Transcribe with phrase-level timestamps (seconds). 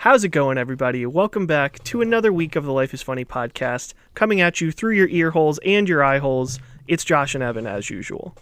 [0.00, 1.04] How's it going, everybody?
[1.04, 4.94] Welcome back to another week of the Life is Funny podcast, coming at you through
[4.94, 6.58] your ear holes and your eye holes.
[6.88, 8.34] It's Josh and Evan, as usual.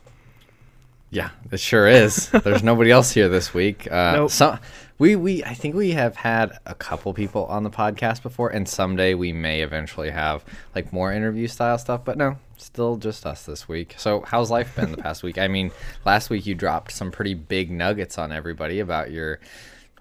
[1.10, 2.30] Yeah, it sure is.
[2.44, 3.90] There's nobody else here this week.
[3.90, 4.30] Uh, Nope.
[4.30, 4.56] So
[4.98, 8.68] we we I think we have had a couple people on the podcast before, and
[8.68, 10.44] someday we may eventually have
[10.76, 12.04] like more interview style stuff.
[12.04, 13.96] But no, still just us this week.
[13.98, 15.38] So how's life been the past week?
[15.38, 15.72] I mean,
[16.06, 19.40] last week you dropped some pretty big nuggets on everybody about your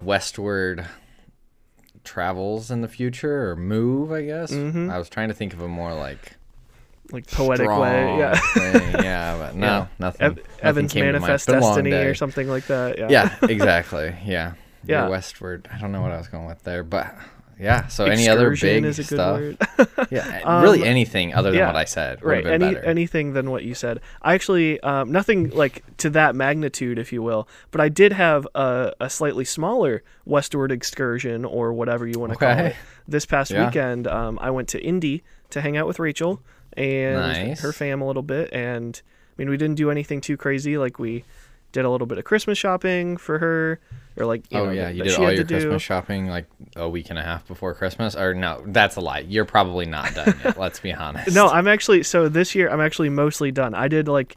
[0.00, 0.86] westward
[2.04, 4.12] travels in the future or move.
[4.12, 4.90] I guess Mm-hmm.
[4.90, 6.36] I was trying to think of a more like
[7.12, 8.34] Like poetic way, yeah.
[8.54, 8.92] thing.
[9.04, 9.86] yeah, but no, Yeah.
[9.98, 10.22] nothing.
[10.22, 11.22] Ev- nothing Evan's came to mind.
[11.22, 12.98] manifest It's been a long destiny or something like that.
[12.98, 13.08] Yeah.
[13.10, 14.14] yeah, exactly.
[14.24, 14.52] Yeah.
[14.84, 15.08] Yeah.
[15.08, 15.68] Westward.
[15.72, 17.14] I don't know what I was going with there, but
[17.60, 17.86] yeah.
[17.88, 19.40] So any other big is a good stuff?
[19.40, 20.08] word.
[20.10, 22.46] Yeah, Um, really anything other than yeah, what I said right.
[22.46, 22.86] Any better.
[22.86, 24.00] anything than what you said.
[24.22, 27.48] I actually um, nothing like to that magnitude, if you will.
[27.70, 32.38] But I did have a, a slightly smaller westward excursion or whatever you want to
[32.38, 32.76] call it.
[33.06, 33.66] This past Yeah.
[33.66, 36.40] weekend, um, I went to Indy to hang out with Rachel
[36.74, 37.60] and Nice.
[37.60, 38.52] her fam a little bit.
[38.52, 40.78] And I mean, we didn't do anything too crazy.
[40.78, 41.24] Like we
[41.72, 43.78] did a little bit of Christmas shopping for her,
[44.18, 45.54] or like you oh know, yeah, you did all your to do.
[45.54, 48.62] Christmas shopping like a week and a half before Christmas, or no?
[48.66, 49.20] That's a lie.
[49.20, 50.58] You're probably not done yet.
[50.64, 51.34] let's be honest.
[51.34, 53.74] No, I'm actually so this year I'm actually mostly done.
[53.74, 54.36] I did like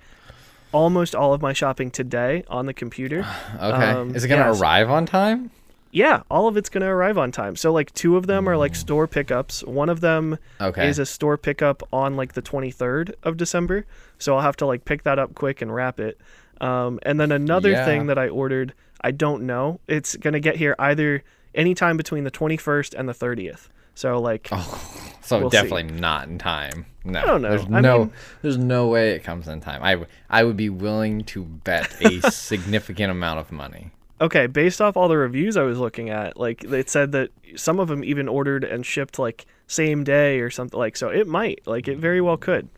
[0.71, 3.25] almost all of my shopping today on the computer.
[3.55, 3.91] Okay.
[3.91, 5.51] um, Is it gonna arrive on time?
[5.93, 7.57] Yeah, all of it's going to arrive on time.
[7.57, 9.61] So like two of them are like store pickups.
[9.65, 10.67] One of them Mm.
[10.69, 10.87] Okay.
[10.87, 13.85] is a store pickup on like the 23rd of December.
[14.17, 16.17] So I'll have to like pick that up quick and wrap it.
[16.61, 17.83] Um, and then another Yeah.
[17.83, 19.79] thing that I ordered, I don't know.
[19.87, 23.69] It's going to get here either anytime between the 21st and the 30th.
[23.93, 25.57] So like oh, so we'll see.
[25.57, 26.85] definitely not in time.
[27.03, 27.49] No, I don't know.
[27.49, 29.83] There's I no, mean- there's no way it comes in time.
[29.83, 33.91] I I would be willing to bet a significant amount of money.
[34.21, 37.79] Okay, based off all the reviews I was looking at, like it said that some
[37.79, 41.61] of them even ordered and shipped like same day or something like so it might
[41.65, 42.69] like it very well could.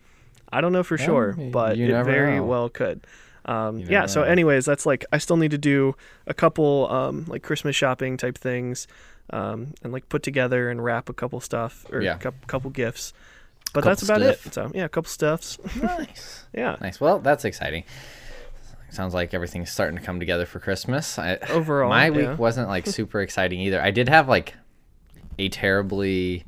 [0.50, 2.44] I don't know for sure, but it very know.
[2.44, 3.06] well could.
[3.46, 4.06] Um, You yeah.
[4.06, 5.94] So, anyways, that's like I still need to do
[6.26, 8.86] a couple um, like Christmas shopping type things,
[9.30, 12.18] um, and like put together and wrap a couple stuff or a Yeah.
[12.18, 13.12] couple, gifts.
[13.72, 14.46] But Couple that's about stuff.
[14.46, 14.54] it.
[14.54, 15.58] So yeah, a couple stuffs.
[15.82, 16.44] Nice.
[16.54, 16.76] yeah.
[16.80, 17.00] Nice.
[17.00, 17.84] Well, that's exciting.
[18.90, 21.18] Sounds like everything's starting to come together for Christmas.
[21.18, 23.82] I, Overall, my week wasn't like super exciting either.
[23.82, 24.54] I did have like
[25.38, 26.44] a terribly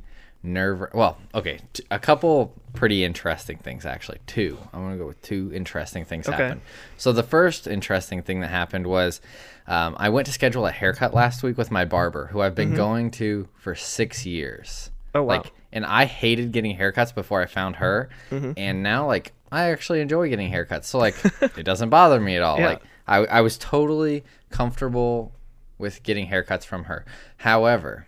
[0.47, 0.89] nerve.
[0.93, 4.19] Well, okay, t- a couple pretty interesting things actually.
[4.27, 4.57] Two.
[4.73, 6.37] I'm gonna go with two interesting things Okay.
[6.37, 6.61] happened.
[6.97, 9.21] So the first interesting thing that happened was
[9.67, 12.73] um, I went to schedule a haircut last week with my barber, who I've been
[12.75, 14.91] going to for six years.
[15.13, 15.37] Oh wow.
[15.37, 18.53] Like, and I hated getting haircuts before I found her, Mm-hmm.
[18.57, 20.85] and now like I actually enjoy getting haircuts.
[20.85, 21.15] So like,
[21.57, 22.59] it doesn't bother me at all.
[22.59, 22.67] Yeah.
[22.67, 25.33] Like, I I was totally comfortable
[25.77, 27.05] with getting haircuts from her.
[27.37, 28.06] However,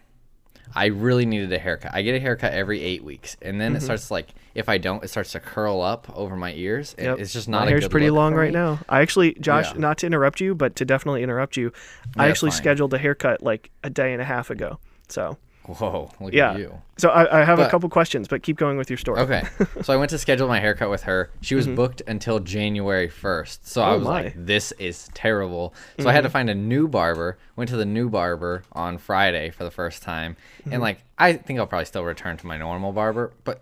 [0.75, 1.91] I really needed a haircut.
[1.94, 3.85] I get a haircut every eight weeks, and then it mm-hmm.
[3.85, 6.96] starts like if I don't, it starts to curl up over my ears.
[6.97, 7.19] and Yep.
[7.19, 7.66] It's just not.
[7.66, 8.80] My hair's pretty long right now.
[8.90, 9.80] I actually, Josh, Yeah.
[9.80, 11.72] not to interrupt you, but to definitely interrupt you,
[12.18, 12.57] I actually fine.
[12.57, 14.80] scheduled a haircut like a day and a half ago.
[15.07, 15.38] So
[15.78, 16.09] Whoa!
[16.19, 16.53] Look yeah.
[16.53, 16.81] at you.
[16.97, 19.19] So I, I have a couple questions, but keep going with your story.
[19.22, 19.44] Okay.
[19.84, 21.30] so I went to schedule my haircut with her.
[21.41, 23.59] She was booked until January 1st.
[23.62, 23.94] So I Mm-hmm.
[23.94, 24.24] Oh, was my.
[24.24, 24.40] Mm-hmm.
[24.40, 25.74] like, this is terrible.
[26.00, 27.38] So I had to find a new barber.
[27.56, 30.35] Went to the new barber on Friday for the first time.
[30.62, 30.74] Mm-hmm.
[30.74, 33.34] And like, I think I'll probably still return to my normal barber.
[33.44, 33.62] But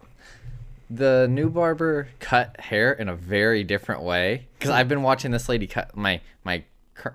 [0.90, 4.48] the new barber cut hair in a very different way.
[4.58, 6.64] Because I've been watching this lady cut my, my,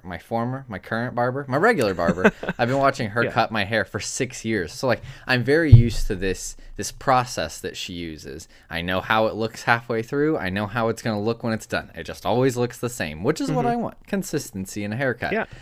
[0.02, 2.30] my former, my current barber, my regular barber.
[2.58, 3.30] I've been watching her Yeah.
[3.32, 4.72] cut my hair for six years.
[4.72, 8.48] So like I'm very used to this this process that she uses.
[8.70, 10.38] I know how it looks halfway through.
[10.38, 11.90] I know how it's gonna look when it's done.
[11.94, 14.06] It just always looks the same, which is what I want.
[14.06, 15.32] Consistency in a haircut.
[15.32, 15.52] Mm-hmm.
[15.52, 15.58] Yeah.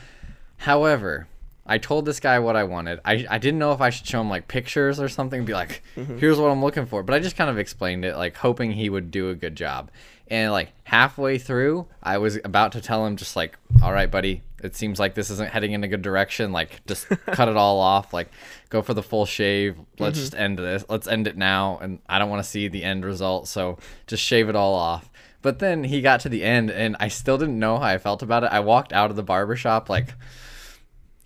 [0.58, 1.26] However,
[1.66, 3.00] I told this guy what I wanted.
[3.04, 5.82] I, I didn't know if I should show him like pictures or something, be like,
[5.96, 6.18] Mm-hmm.
[6.18, 7.02] here's what I'm looking for.
[7.02, 9.90] But I just kind of explained it, like hoping he would do a good job.
[10.30, 14.42] And like halfway through, I was about to tell him, just like, all right, buddy,
[14.62, 16.52] it seems like this isn't heading in a good direction.
[16.52, 18.12] Like, just cut it all off.
[18.12, 18.28] Like,
[18.68, 19.76] go for the full shave.
[19.98, 20.84] Let's just end this.
[20.88, 21.78] Let's end it now.
[21.82, 23.48] And I don't want to see the end result.
[23.48, 25.10] So just shave it all off.
[25.42, 28.22] But then he got to the end, and I still didn't know how I felt
[28.22, 28.52] about it.
[28.52, 30.14] I walked out of the barber shop like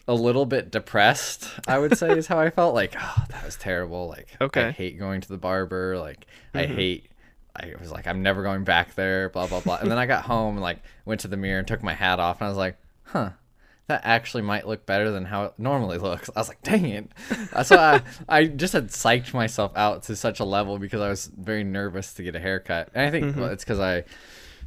[0.06, 2.74] a little bit depressed, I would say is how I felt.
[2.74, 4.08] Like, oh, that was terrible.
[4.08, 4.60] Like, Okay.
[4.60, 4.68] Mm-hmm.
[4.68, 5.98] I hate going to the barber.
[5.98, 7.06] Like, I hate.
[7.56, 9.28] I was like, I'm never going back there.
[9.28, 9.76] Blah blah blah.
[9.76, 12.18] And then I got home and like went to the mirror and took my hat
[12.20, 13.30] off, and I was like, huh.
[13.86, 16.30] That actually might look better than how it normally looks.
[16.34, 17.06] I was like, dang it.
[17.64, 21.26] So I, I just had psyched myself out to such a level because I was
[21.26, 22.88] very nervous to get a haircut.
[22.94, 23.40] And I think Mm-hmm.
[23.40, 24.04] well, it's because I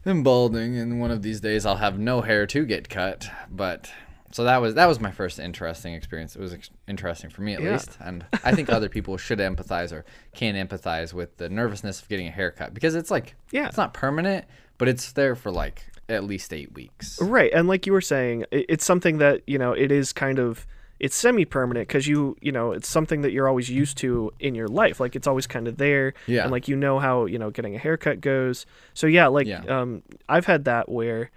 [0.05, 3.27] am balding, and one of these days I'll have no hair to get cut.
[3.49, 3.89] But
[4.31, 6.35] so that was that was my first interesting experience.
[6.35, 7.73] It was ex- interesting for me at Yeah.
[7.73, 12.09] least, and I think other people should empathize or can empathize with the nervousness of
[12.09, 13.67] getting a haircut because it's like Yeah.
[13.67, 14.45] it's not permanent,
[14.77, 17.19] but it's there for like at least eight weeks.
[17.21, 20.65] Right, and like you were saying, it's something that you know it is kind of
[20.99, 24.67] it's semi-permanent because you you know it's something that you're always used to in your
[24.67, 24.99] life.
[24.99, 26.41] Like it's always kind of there, Yeah.
[26.43, 28.65] and like you know how you know getting a haircut goes.
[28.93, 29.63] So yeah, like Yeah.
[29.67, 31.29] um, I've had that where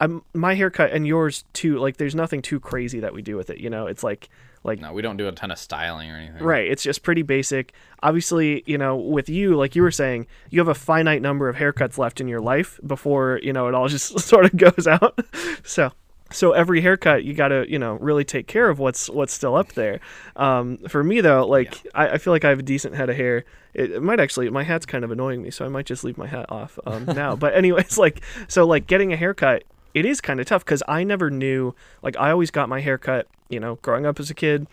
[0.00, 1.78] I'm my haircut and yours too.
[1.78, 3.58] Like there's nothing too crazy that we do with it.
[3.58, 4.28] You know, it's like
[4.64, 6.42] like No, we don't do a ton of styling or anything.
[6.42, 6.70] Right.
[6.70, 7.72] It's just pretty basic.
[8.02, 11.56] Obviously, you know, with you, like you were saying, you have a finite number of
[11.56, 15.18] haircuts left in your life before, you know, it all just sort of goes out.
[15.64, 15.92] so
[16.30, 19.54] so every haircut you got to you know really take care of what's what's still
[19.54, 20.00] up there
[20.36, 23.16] um, for me though like I, I feel like i have a decent head of
[23.16, 23.44] hair
[23.74, 26.18] it, it might actually my hat's kind of annoying me so i might just leave
[26.18, 29.62] my hat off um, now but anyways like so like getting a haircut
[29.96, 33.26] it is kind of tough because i never knew like i always got my haircut
[33.48, 34.66] you know growing up as a kid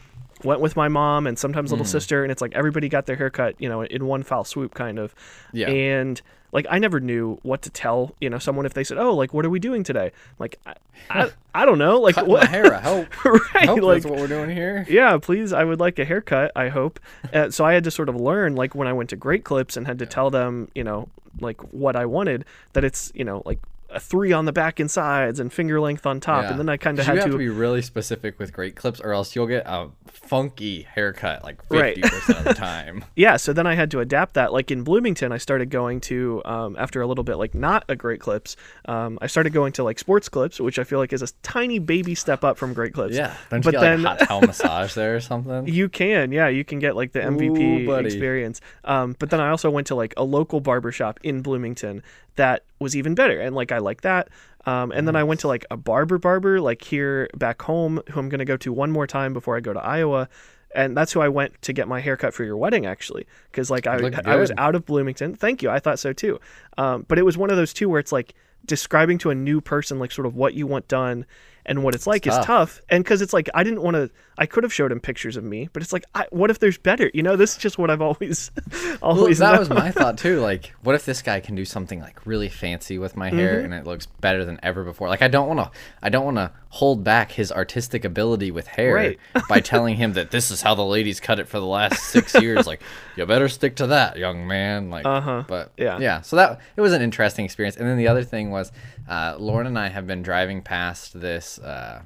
[0.43, 3.55] went with my mom and sometimes little sister and it's like everybody got their haircut
[3.59, 5.15] you know in one foul swoop kind of
[5.53, 5.69] Yeah.
[5.69, 6.21] and
[6.51, 9.33] like i never knew what to tell you know someone if they said oh like
[9.33, 10.73] what are we doing today like i,
[11.09, 11.31] I,
[11.61, 12.73] I don't know like Cut what my hair.
[12.75, 13.25] I hope.
[13.55, 14.85] right hope like what we're doing here.
[14.89, 16.99] yeah please i would like a haircut i hope
[17.33, 19.77] uh, so i had to sort of learn like when i went to great clips
[19.77, 21.07] and had to tell them you know
[21.39, 22.43] like what i wanted
[22.73, 23.59] that it's you know like
[23.99, 26.51] three on the back and sides and finger length on top Yeah.
[26.51, 28.75] and then i kind of had you have to to be really specific with great
[28.75, 33.03] clips, or else you'll get a funky haircut like fifty percent of the time.
[33.15, 36.41] yeah so then i had to adapt that like in bloomington i started going to
[36.45, 38.55] um, after a little bit like not a great clips
[38.85, 41.79] um, i started going to like sports clips which i feel like is a tiny
[41.79, 43.35] baby step up from great clips Yeah.
[43.49, 45.67] Don't you but get then like hot towel massage there or something?
[45.67, 48.61] You can, yeah, you can get like the MVP Ooh, experience.
[48.83, 52.01] Um, but then I also went to like a local barbershop in Bloomington
[52.35, 54.29] that was even better, and like I like that.
[54.65, 58.19] Um, and then I went to like a barber barber like here back home, who
[58.19, 60.29] I'm gonna go to one more time before I go to Iowa.
[60.75, 63.85] And that's who I went to get my haircut for your wedding, actually, because like
[63.85, 65.35] I, I was out of Bloomington.
[65.35, 66.39] Thank you, I thought so too.
[66.79, 68.33] Um, but it was one of those two where it's like
[68.65, 71.25] describing to a new person like sort of what you want done
[71.65, 72.45] and what it's like is tough.
[72.45, 75.37] tough and because it's like i didn't want to i could have showed him pictures
[75.37, 77.77] of me but it's like I, what if there's better you know this is just
[77.77, 78.51] what i've always
[79.01, 79.59] Well, always that known.
[79.59, 80.39] was my thought too.
[80.43, 83.65] Like, what if this guy can do something like really fancy with my hair Mm-hmm.
[83.65, 85.07] and it looks better than ever before?
[85.09, 85.71] Like, I don't want to,
[86.01, 89.19] I don't want to hold back his artistic ability with hair Right.
[89.49, 92.33] by telling him that this is how the ladies cut it for the last six
[92.41, 92.65] years.
[92.65, 92.81] Like,
[93.17, 94.89] you better stick to that, young man.
[94.89, 95.43] Like, Uh-huh.
[95.47, 95.99] but Yeah.
[95.99, 96.21] yeah.
[96.21, 97.75] So that it was an interesting experience.
[97.77, 98.71] And then the other thing was,
[99.07, 102.01] uh, Lauren and I have been driving past this uh,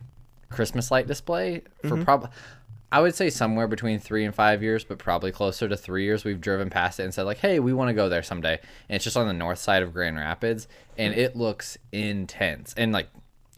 [0.49, 2.03] Christmas light display for Mm-hmm.
[2.03, 2.29] probably.
[2.89, 6.23] I would say somewhere between three and five years, but probably closer to three years.
[6.23, 8.53] We've driven past it and said like, "Hey, we want to go there someday."
[8.87, 12.93] And it's just on the north side of Grand Rapids, and it looks intense, and
[12.93, 13.09] like,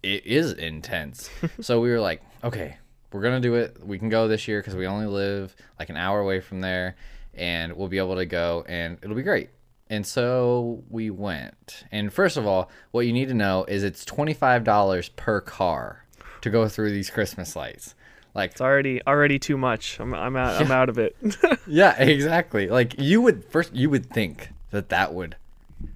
[0.02, 1.30] it is intense.
[1.62, 2.78] so we were like, "Okay,
[3.14, 3.78] we're gonna do it.
[3.86, 6.96] We can go this year because we only live like an hour away from there,
[7.36, 9.52] and we'll be able to go, and it'll be great."
[9.90, 11.86] And so we went.
[11.92, 15.42] And first of all, what you need to know is it's twenty five dollars per
[15.42, 16.06] car
[16.42, 17.96] to go through these Christmas lights.
[18.36, 21.16] Like it's already already too much i'm, I'm out i'm out of it
[21.68, 22.68] yeah, exactly.
[22.68, 25.36] Like you would first you would think that that would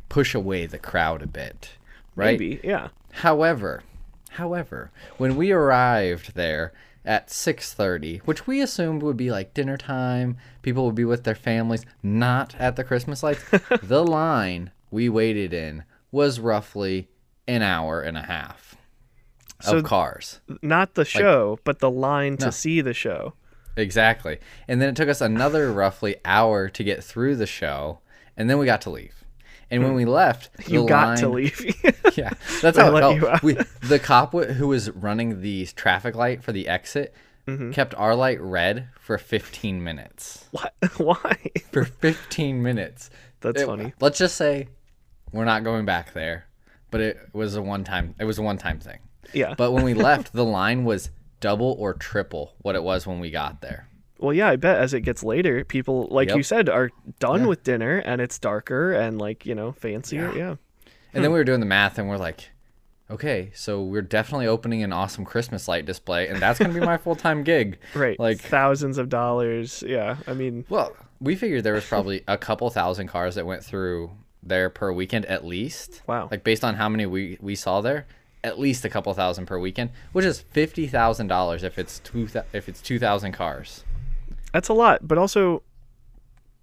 [0.10, 1.70] push away the crowd a bit,
[2.16, 2.40] right?
[2.40, 3.84] maybe yeah However,
[4.32, 6.74] however, when we arrived there
[7.06, 11.36] at 6:30, which we assumed would be like dinner time, people would be with their
[11.36, 13.44] families, not at the Christmas lights,
[13.84, 17.10] the line we waited in was roughly
[17.48, 18.76] an hour and a half
[19.60, 20.40] of So- cars.
[20.62, 22.52] not the show but the line to No.
[22.52, 23.34] see the show
[23.76, 24.38] Exactly.
[24.68, 28.02] And then it took us another roughly hour to get through the show,
[28.38, 29.23] and then we got to leave.
[29.74, 31.60] And when we left, you got to leave
[32.18, 33.44] Yeah, that's how it felt.
[33.44, 37.14] We, the cop w- who was running the traffic light for the exit
[37.46, 37.72] Mm-hmm.
[37.72, 40.46] kept our light red for 15 minutes.
[40.52, 41.36] what why
[41.74, 43.10] For 15 minutes.
[43.42, 43.92] That's It- funny.
[44.00, 44.70] Let's just say
[45.34, 46.46] we're not going back there,
[46.90, 48.16] but it was a one time.
[48.18, 49.00] It was a one time thing.
[49.34, 51.10] yeah But when we left, the line was
[51.42, 53.90] double or triple what it was when we got there.
[54.24, 56.90] Well yeah i bet as it gets later people like you said are
[57.20, 57.48] done Yeah.
[57.48, 60.56] with dinner and it's darker and like you know fancier yeah,
[61.14, 62.50] And then we were doing the math, and we're like,
[63.12, 66.98] okay, so we're definitely opening an awesome Christmas light display, and that's gonna be my
[67.06, 67.78] full time gig.
[67.94, 72.38] right Like, thousands of dollars yeah i mean well, we figured there was probably a
[72.38, 74.10] couple thousand cars that went through
[74.42, 76.02] there per weekend at least.
[76.08, 76.28] Wow.
[76.32, 78.08] Like based on how many we we saw there,
[78.44, 82.28] at least a couple thousand per weekend, which is fifty thousand dollars if it's two
[82.52, 83.86] if it's two thousand cars.
[84.54, 85.64] That's a lot, but also,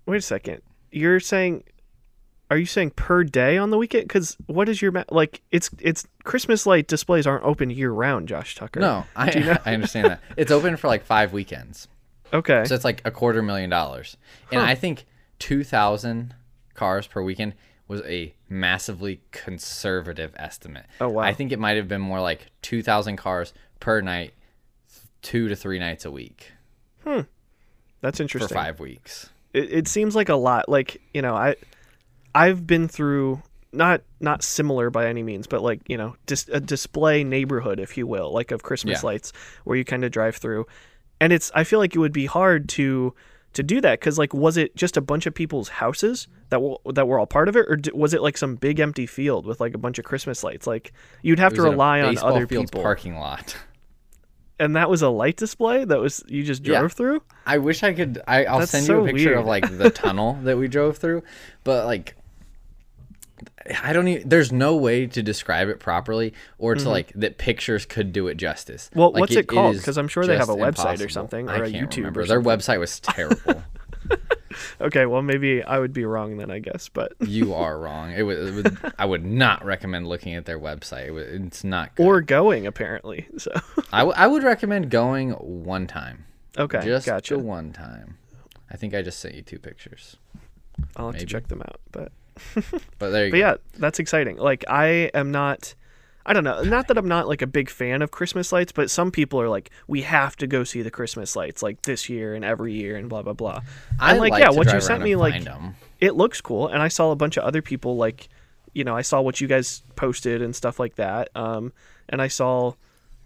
[0.06, 0.62] wait a second.
[0.92, 1.64] You're saying
[2.50, 4.08] Are you saying per day on the weekend?
[4.08, 5.42] Because what is your ma- like?
[5.50, 8.80] It's it's Christmas light displays aren't open year round, Josh Tucker.
[8.80, 9.56] No, I, you know?
[9.66, 10.20] I understand that.
[10.36, 11.88] It's open for like five weekends.
[12.32, 12.64] Okay.
[12.64, 14.16] So it's like a quarter million dollars.
[14.52, 15.04] And I think
[15.40, 16.34] 2,000
[16.74, 17.54] cars per weekend
[17.88, 20.86] was a massively conservative estimate.
[21.00, 21.22] Oh, wow.
[21.22, 24.32] I think it might have been more like 2,000 cars per night,
[25.22, 26.52] two to three nights a week
[27.04, 27.20] hmm.
[28.00, 28.54] That's for interesting.
[28.54, 29.30] five weeks.
[29.52, 30.68] It, it seems like a lot.
[30.68, 31.56] Like you know, I
[32.34, 33.42] I've been through
[33.72, 37.96] not not similar by any means, but like you know, dis- a display neighborhood, if
[37.96, 39.06] you will, like of Christmas Yeah.
[39.06, 39.32] lights,
[39.64, 40.66] where you kind of drive through,
[41.20, 43.14] and it's I feel like it would be hard to
[43.52, 46.76] to do that because like was it just a bunch of people's houses that were
[46.92, 49.44] that were all part of it, or d- was it like some big empty field
[49.46, 50.66] with like a bunch of Christmas lights?
[50.68, 50.92] Like
[51.22, 53.56] you'd have to rely on other field's people, parking lot.
[54.60, 56.78] And that was a light display that was you just Yeah.
[56.80, 57.22] drove through.
[57.46, 58.20] I wish I could.
[58.28, 60.98] I, I'll That's send so you a picture of like the tunnel that we drove
[60.98, 61.22] through,
[61.64, 62.14] but like,
[63.82, 64.28] I don't even.
[64.28, 68.36] There's no way to describe it properly, or to like that pictures could do it
[68.36, 68.88] justice.
[68.90, 68.98] Mm-hmm.
[68.98, 69.76] Well, Like, what's it called?
[69.76, 72.26] Because I'm sure they have a website or something, or a YouTube or remember.
[72.26, 73.62] Their website was terrible.
[74.80, 78.12] Okay, well maybe I would be wrong then, I guess, but you are wrong.
[78.12, 78.92] It would, it would.
[78.98, 81.06] I would not recommend looking at their website.
[81.06, 82.04] It, would- it's not good.
[82.06, 83.26] or going apparently.
[83.38, 83.52] So
[83.92, 86.24] I, w- I would recommend going one time.
[86.58, 87.38] okay, Just gotcha.
[87.38, 88.16] one time.
[88.70, 90.16] I think I just sent you two pictures.
[90.96, 91.80] I'll have to check them out.
[91.92, 92.12] But
[92.98, 93.46] But there you but go.
[93.46, 94.36] yeah, that's exciting.
[94.36, 95.74] Like I am not.
[96.26, 96.62] I don't know.
[96.62, 99.48] Not that I'm not like a big fan of Christmas lights, but some people are
[99.48, 102.96] like, we have to go see the Christmas lights like this year and every year
[102.96, 103.60] and blah blah blah.
[103.98, 105.74] I'm like, like yeah, what you sent me like find 'em.
[105.98, 108.28] it looks cool, and I saw a bunch of other people like,
[108.74, 111.30] you know, I saw what you guys posted and stuff like that.
[111.34, 111.72] Um,
[112.08, 112.74] and I saw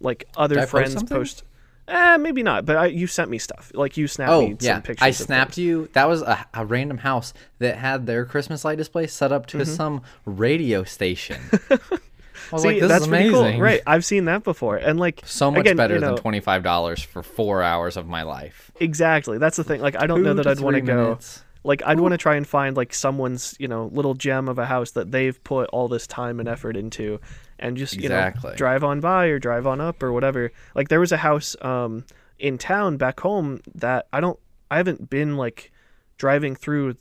[0.01, 1.43] like other Did I post friends post.
[1.87, 3.71] Eh, maybe not, but I, you sent me stuff.
[3.75, 5.03] Like you snapped Oh me yeah, some pictures.
[5.05, 5.89] I snapped you.
[5.93, 9.67] That was a, a random house that had their Christmas light display set up to
[9.67, 11.41] some radio station.
[12.51, 13.53] I was See, like, this that's is pretty amazing.
[13.53, 13.61] cool.
[13.61, 16.41] Right, I've seen that before, and like So much again, better you know, than twenty
[16.41, 18.71] five dollars for four hours of my life.
[18.81, 19.81] Exactly, that's the thing.
[19.81, 21.19] Like I don't know that I'd want to go.
[21.67, 24.67] Like I'd want to try and find like someone's you know little gem of a
[24.67, 27.21] house that they've put all this time and effort into,
[27.59, 30.53] and just you know drive on by or drive on up or whatever.
[30.75, 32.05] Like there was a house um
[32.39, 34.39] in town back home that I don't
[34.71, 35.73] I haven't been like
[36.19, 36.97] driving through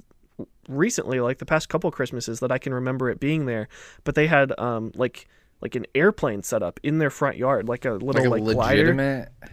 [0.68, 3.68] recently like the past couple Christmases that I can remember it being there,
[4.04, 5.28] but they had um like
[5.62, 8.56] like an airplane set up in their front yard like a little Like a like,
[8.56, 8.94] glider.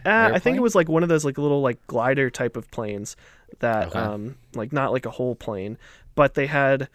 [0.05, 2.69] Uh, I think it was like one of those like little like glider type of
[2.71, 3.15] planes
[3.59, 3.99] that Okay.
[3.99, 5.77] um like not like a whole plane,
[6.15, 6.89] but they had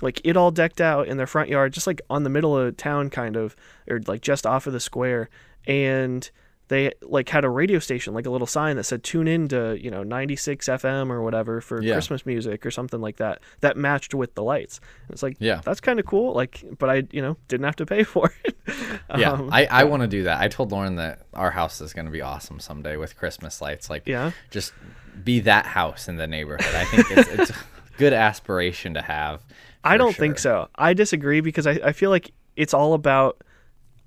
[0.00, 2.76] like it all decked out in their front yard, just like on the middle of
[2.76, 3.54] town kind of,
[3.88, 5.28] or like just off of the square,
[5.66, 6.30] and
[6.72, 9.76] they like had a radio station, like a little sign that said tune in to
[9.78, 11.92] you know 96 FM or whatever for Yeah.
[11.94, 14.80] Christmas music or something like that that matched with the lights.
[15.06, 15.60] And it's like Yeah.
[15.64, 16.32] that's kind of cool.
[16.34, 18.56] Like, but I you know didn't have to pay for it.
[19.16, 20.40] Yeah, Um, I, I want to do that.
[20.40, 23.90] I told Lauren that our house is going to be awesome someday with Christmas lights.
[23.90, 24.30] Like, Yeah.
[24.50, 24.72] just
[25.22, 26.74] be that house in the neighborhood.
[26.74, 27.54] I think it's, it's a
[27.98, 29.42] good aspiration to have.
[29.84, 30.68] I don't think so.
[30.76, 33.42] I disagree because I, I feel like it's all about.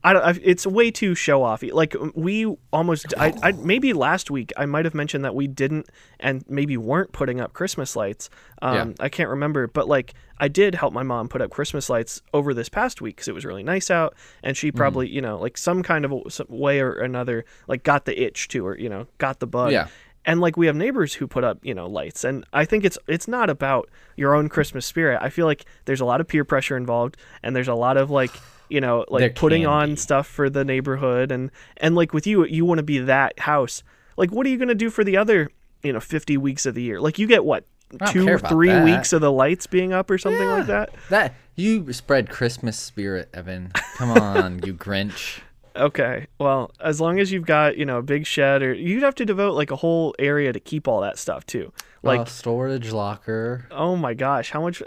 [0.06, 0.24] I don't.
[0.24, 1.74] I, it's way too show offy.
[1.74, 3.14] Like we almost.
[3.18, 7.12] I, I maybe last week I might have mentioned that we didn't and maybe weren't
[7.12, 8.30] putting up Christmas lights.
[8.62, 8.94] Um, Yeah.
[9.00, 12.54] I can't remember, but like I did help my mom put up Christmas lights over
[12.54, 14.60] this past week because it was really nice out, and Mm.
[14.60, 18.06] she probably you know like some kind of a, some way or another like got
[18.06, 19.88] the itch to or you know, got the bug Yeah.
[20.26, 22.98] and like we have neighbors who put up you know lights and i think it's
[23.08, 26.44] it's not about your own christmas spirit i feel like there's a lot of peer
[26.46, 28.32] pressure involved and there's a lot of like
[28.70, 32.66] you know like putting on stuff for the neighborhood and and like with you you
[32.66, 33.84] want to be that house
[34.18, 35.50] like what are you going to do for the other
[35.84, 37.66] you know 50 weeks of the year like you get what
[38.12, 38.84] two three that.
[38.84, 43.30] weeks of the lights being up or something like that That you spread Christmas spirit,
[43.34, 43.72] Evan.
[43.96, 45.40] Come on, you Grinch.
[45.76, 49.16] okay well as long as you've got you know a big shed or you'd have
[49.16, 52.92] to devote like a whole area to keep all that stuff too like Like storage
[52.92, 53.68] locker.
[53.72, 54.82] oh my gosh how much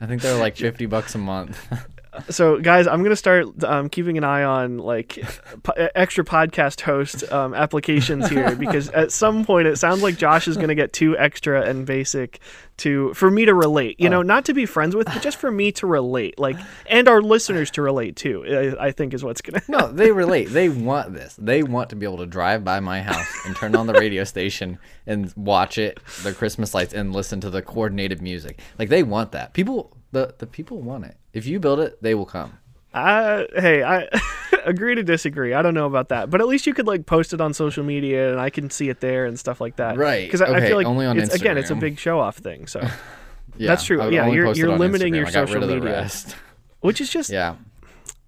[0.00, 1.56] I think they're like fifty bucks a month.
[2.28, 5.18] so guys i'm gonna start um, keeping an eye on like
[5.62, 10.46] po- extra podcast host um, applications here because at some point it sounds like josh
[10.46, 12.40] is gonna get too extra and basic
[12.76, 15.50] to for me to relate you know not to be friends with but just for
[15.50, 18.44] me to relate like and our listeners to relate too
[18.78, 20.50] i, I think is what's gonna no, they relate.
[20.50, 21.34] They want this.
[21.36, 24.24] They want to be able to drive by my house and turn on the radio
[24.24, 28.60] station and watch it, the Christmas lights, and listen to the coordinated music.
[28.78, 29.54] Like they want that.
[29.54, 31.16] People, the the people want it.
[31.32, 32.58] If you build it, they will come.
[32.94, 34.06] Uh, hey, I
[34.66, 35.54] agree to disagree.
[35.54, 37.82] I don't know about that, but at least you could like post it on social
[37.84, 39.96] media, and I can see it there and stuff like that.
[39.96, 40.26] Right.
[40.26, 42.66] Because I, I feel like only on it's, again, it's a big show off thing.
[42.66, 42.86] So
[43.58, 44.10] That's true.
[44.10, 45.16] Yeah, you're- you're limiting Instagram.
[45.16, 45.90] your I social rid of the media.
[45.92, 46.36] rest.
[46.80, 47.56] which is just Yeah.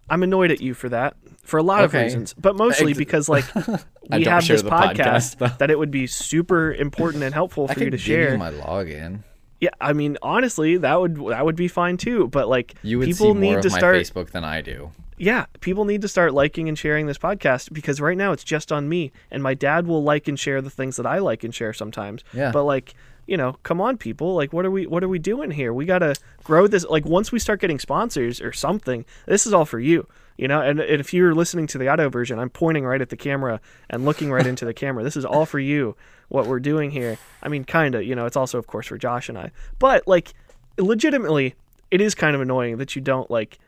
[0.09, 3.29] I'm annoyed at you for that for a lot of reasons, but mostly Ex- because
[3.29, 3.45] like
[4.11, 7.85] we have this podcast, podcast, that it would be super important and helpful I for
[7.85, 8.33] you to share.
[8.33, 9.25] you my login.
[9.65, 12.29] Yeah, I mean honestly, that would that would be fine too.
[12.29, 14.91] But like You would people see need more to my start Facebook than I do.
[15.19, 18.73] yeah, people need to start liking and sharing this podcast because right now it's just
[18.73, 21.55] on me and my dad will like and share the things that I like and
[21.55, 22.25] share sometimes.
[22.33, 22.51] Yeah.
[22.53, 22.95] But like,
[23.27, 25.73] you know, come on people, like what are we what are we doing here?
[25.73, 29.53] We got to grow this like once we start getting sponsors or something, this is
[29.55, 30.07] all for you.
[30.37, 33.09] You know, and, and if you're listening to the audio version, I'm pointing right at
[33.11, 35.05] the camera and looking right into the camera.
[35.05, 35.97] This is all for you.
[36.29, 37.19] What we're doing here.
[37.43, 39.53] I mean, kind of, you know, it's also of course for Josh and I.
[39.79, 40.35] But like
[40.79, 41.55] legitimately,
[41.91, 43.59] it is kind of annoying that you don't like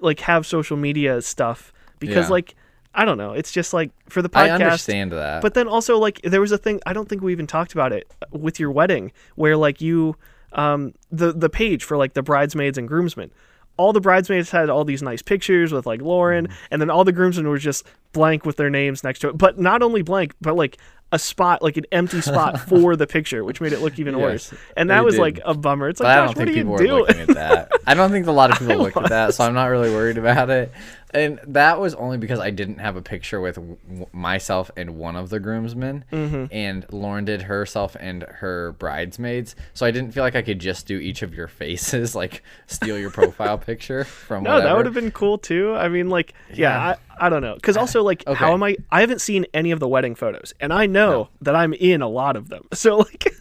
[0.00, 2.32] like have social media stuff because Yeah.
[2.32, 2.54] like
[2.94, 3.32] I don't know.
[3.32, 4.48] It's just like for the podcast.
[4.48, 5.40] I understand that.
[5.42, 7.92] But then also like there was a thing I don't think we even talked about
[7.92, 10.16] it with your wedding where like you
[10.52, 13.30] um the the page for like the bridesmaids and groomsmen.
[13.76, 16.54] All the bridesmaids had all these nice pictures with like Lauren Mm-hmm.
[16.70, 19.38] and then all the groomsmen were just blank with their names next to it.
[19.38, 20.76] But not only blank, but like
[21.14, 24.22] a spot like an empty spot for the picture, which made it look even Yes,
[24.22, 24.54] worse.
[24.78, 25.20] And that was did.
[25.20, 25.88] like a bummer.
[25.90, 27.04] It's like I don't what think people were doing?
[27.04, 27.72] looking at that.
[27.86, 30.16] I don't think a lot of people looked at that, so I'm not really worried
[30.16, 30.72] about it.
[31.14, 33.76] And that was only because I didn't have a picture with w-
[34.12, 36.44] myself and one of the groomsmen, Mm-hmm.
[36.50, 39.54] and Lauren did herself and her bridesmaids.
[39.74, 42.98] So I didn't feel like I could just do each of your faces, like steal
[42.98, 44.44] your profile picture from.
[44.44, 45.74] No, that would have been cool too.
[45.74, 46.96] I mean, like, yeah, Yeah.
[47.20, 47.54] I, I don't know.
[47.56, 48.38] Because also, like, Okay.
[48.38, 48.76] how am I?
[48.90, 52.08] I haven't seen any of the wedding photos, and I know that I'm in a
[52.08, 52.66] lot of them.
[52.74, 53.32] So, like,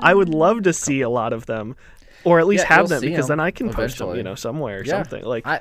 [0.00, 1.76] I would love to see a lot of them,
[2.24, 4.34] or at least Yeah, have them, because 'em then I can post them, you know,
[4.34, 4.92] somewhere or Yeah.
[4.92, 5.22] something.
[5.24, 5.60] Like, I,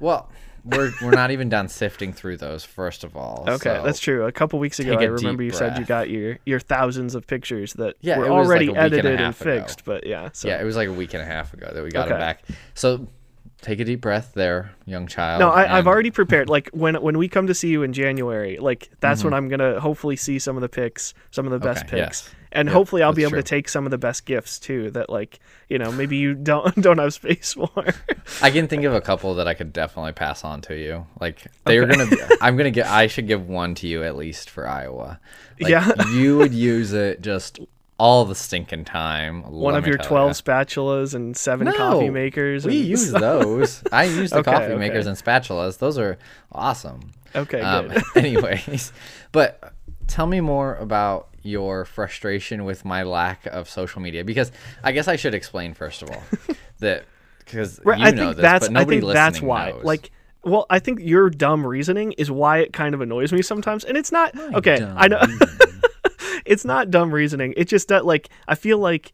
[0.00, 0.30] well,
[0.66, 2.64] we're we're not even done sifting through those.
[2.64, 4.24] First of all, okay, so- that's true.
[4.26, 7.72] A couple weeks ago, I remember you said you got your your thousands of pictures
[7.74, 9.84] that Yeah, were was like already and edited and, fixed.
[9.84, 10.48] But yeah, so.
[10.48, 12.16] Yeah, it was like a week and a half ago that we got Okay.
[12.16, 12.42] it back.
[12.74, 13.06] So
[13.62, 15.40] take a deep breath there, young child.
[15.40, 16.48] No, I, I've already prepared.
[16.56, 19.26] Like when when we come to see you in January, like that's Mm-hmm.
[19.28, 22.24] when I'm gonna hopefully see some of the picks, some of the best Okay, picks,
[22.28, 22.34] yes.
[22.56, 24.90] And Yep, hopefully I'll be able to take some of the best gifts too.
[24.90, 27.70] That like you know maybe you don't don't have space for.
[28.42, 31.06] I can think of a couple that I could definitely pass on to you.
[31.20, 32.06] Like they were gonna.
[32.06, 32.86] Be, I'm gonna get.
[32.86, 35.20] I should give one to you at least for Iowa.
[35.60, 35.92] Like, Yeah.
[36.12, 37.60] you would use it just
[37.98, 39.42] all the stinking time.
[39.50, 40.32] One of your twelve ya.
[40.34, 42.64] spatulas and seven No, coffee makers.
[42.66, 43.82] We and use those.
[43.90, 44.76] I use the Okay, coffee okay.
[44.76, 45.78] makers and spatulas.
[45.78, 46.18] Those are
[46.52, 47.12] awesome.
[47.34, 48.92] Okay, Um, anyways,
[49.32, 49.72] but
[50.06, 54.52] tell me more about your frustration with my lack of social media because
[54.84, 56.22] I guess I should explain first of all
[56.80, 57.04] that
[57.38, 59.70] because Right, you I know think this, that's but I nobody think that's why.
[59.70, 59.84] knows.
[59.84, 60.10] Like,
[60.42, 63.96] well, I think your dumb reasoning is why it kind of annoys me sometimes, and
[63.96, 64.84] it's not okay.
[64.96, 65.20] I know
[66.44, 67.54] it's not dumb reasoning.
[67.56, 69.12] It's just that like I feel like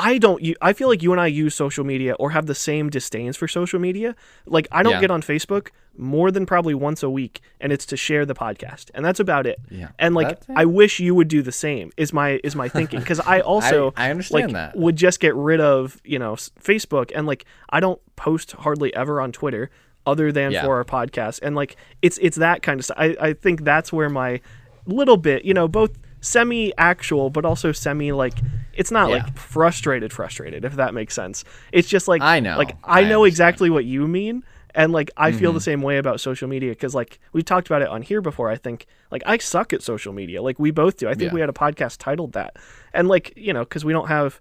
[0.00, 0.40] I don't.
[0.62, 3.48] I feel like you and I use social media or have the same disdains for
[3.48, 4.14] social media.
[4.46, 5.00] Like I don't Yeah.
[5.00, 8.90] get on Facebook more than probably once a week, and it's to share the podcast,
[8.94, 9.58] and that's about it.
[9.70, 10.54] Yeah, And like that's it.
[10.56, 11.90] I wish you would do the same.
[11.96, 14.76] Is my is my thinking because I also I understand like, that.
[14.76, 19.20] would just get rid of you know Facebook and like I don't post hardly ever
[19.20, 19.68] on Twitter
[20.06, 20.64] other than Yeah.
[20.64, 22.96] for our podcast and like it's it's that kind of stuff.
[23.00, 24.40] I I think that's where my
[24.86, 28.38] little bit you know both semi actual but also semi like
[28.72, 29.16] it's not Yeah.
[29.16, 31.44] like frustrated frustrated if that makes sense.
[31.72, 32.56] It's just like I know.
[32.58, 33.26] like I I, know understand.
[33.26, 34.42] exactly what you mean.
[34.74, 35.54] And like I feel Mm-hmm.
[35.56, 38.48] the same way about social media because like we've talked about it on here before.
[38.50, 40.42] I think like I suck at social media.
[40.42, 41.08] Like we both do.
[41.08, 41.34] I think Yeah.
[41.34, 42.56] we had a podcast titled that.
[42.92, 44.40] And like you know because we don't have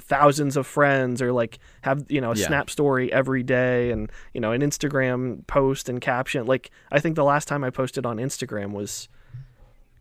[0.00, 2.46] thousands of friends or like have you know a Yeah.
[2.46, 6.46] snap story every day and you know an Instagram post and caption.
[6.46, 9.08] Like I think the last time I posted on Instagram was,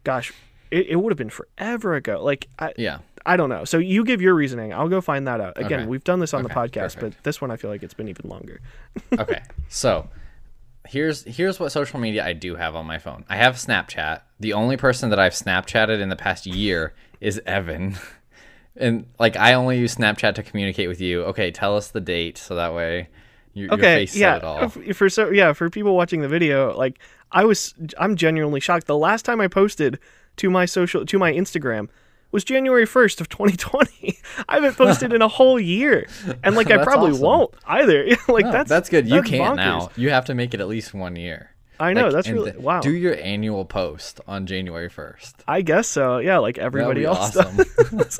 [0.03, 0.31] gosh,
[0.73, 2.23] it, it would have been forever ago.
[2.23, 3.63] Like I yeah, I don't know.
[3.65, 4.73] So you give your reasoning.
[4.73, 5.53] I'll go find that out.
[5.57, 5.87] Again, Okay.
[5.89, 7.17] we've done this on the podcast, perfect.
[7.17, 8.59] but this one I feel like it's been even longer.
[9.19, 9.41] okay.
[9.69, 10.09] So
[10.87, 13.23] here's here's what social media I do have on my phone.
[13.29, 14.21] I have Snapchat.
[14.39, 17.95] The only person that I've Snapchatted in the past year is Evan.
[18.75, 21.21] And like I only use Snapchat to communicate with you.
[21.25, 23.07] Okay, tell us the date so that way
[23.53, 24.37] your, your Okay, face yeah.
[24.37, 24.57] it all.
[24.63, 26.97] f- For so yeah, for people watching the video, like
[27.31, 28.87] I was, I'm genuinely shocked.
[28.87, 29.99] The last time I posted
[30.37, 31.89] to my social to my Instagram
[32.31, 34.17] was January 1st of 2020.
[34.49, 36.07] I haven't posted in a whole year,
[36.43, 37.21] and like I probably awesome.
[37.23, 38.07] won't either.
[38.27, 39.07] like No, that's that's good.
[39.07, 39.55] You that's can't bonkers.
[39.57, 39.89] now.
[39.95, 41.49] You have to make it at least one year.
[41.79, 42.81] I know Like, that's really wow.
[42.81, 45.43] Do your annual post on January first.
[45.47, 46.19] I guess so.
[46.19, 47.57] Yeah, like everybody else awesome.
[47.97, 48.19] does.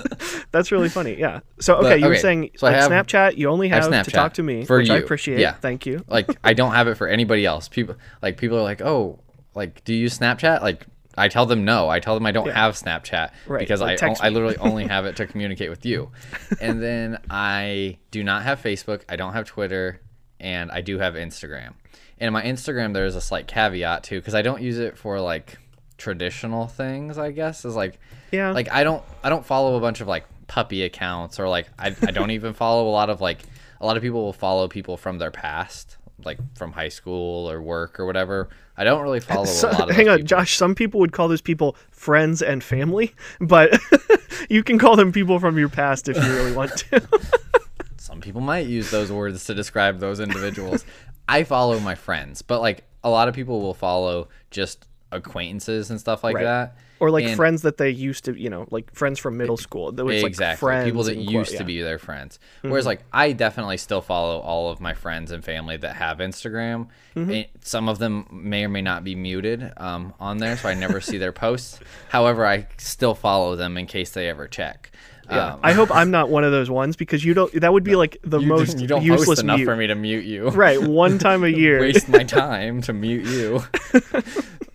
[0.52, 1.16] That's really funny.
[1.20, 1.42] Yeah.
[1.60, 4.12] So okay, But, you were saying so like have- Snapchat, you only have have, to
[4.12, 5.04] talk to me, for which I you.
[5.04, 5.40] appreciate.
[5.40, 5.54] Yeah.
[5.54, 6.04] Thank you.
[6.08, 7.68] Like I don't have it for anybody else.
[7.70, 9.20] People like people are like, "Oh,
[9.56, 11.90] like do you use Snapchat?" Like I tell them no.
[11.90, 12.54] I tell them I don't Yeah.
[12.54, 16.12] have Snapchat Right, because like I I literally only have it to communicate with you.
[16.60, 19.02] And then I do not have Facebook.
[19.10, 20.00] I don't have Twitter,
[20.40, 21.74] and I do have Instagram.
[22.20, 25.58] And my Instagram, there's a slight caveat too because I don't use it for like
[25.98, 27.18] traditional things.
[27.18, 28.00] I guess is like
[28.32, 28.52] Yeah.
[28.52, 31.88] like I don't I don't follow a bunch of like puppy accounts or like I,
[32.02, 33.40] I don't even follow a lot of like
[33.82, 37.62] a lot of people will follow people from their past like from high school or
[37.62, 38.50] work or whatever.
[38.78, 40.28] I don't really follow So- a lot of hang on, people.
[40.28, 40.56] Josh.
[40.58, 43.78] Some people would call those people friends and family, but
[44.50, 47.02] you can call them people from your past if you really want to.
[47.98, 50.86] Some people might use those words to describe those individuals.
[51.28, 56.00] I follow my friends, but like a lot of people will follow just acquaintances and
[56.00, 56.44] stuff like Right.
[56.44, 56.78] that.
[57.04, 59.92] Or like And- friends that they used to, you know, like friends from middle school.
[59.92, 60.86] That was exactly like friends.
[60.86, 61.58] people that quote- used yeah.
[61.58, 61.58] Mm-hmm.
[61.58, 65.44] to be their friends whereas like i definitely still follow all of my friends and
[65.44, 67.42] family that have instagram Mm-hmm.
[67.62, 71.00] some of them may or may not be muted um, on there so i never
[71.02, 74.92] see their posts however i still follow them in case they ever check
[75.30, 75.54] Yeah.
[75.54, 77.52] um, I hope I'm not one of those ones because you don't.
[77.62, 79.66] That would be like the most you don't useless enough mute.
[79.66, 81.80] for me to mute you Right, one time a year.
[81.80, 83.64] waste my time to mute you.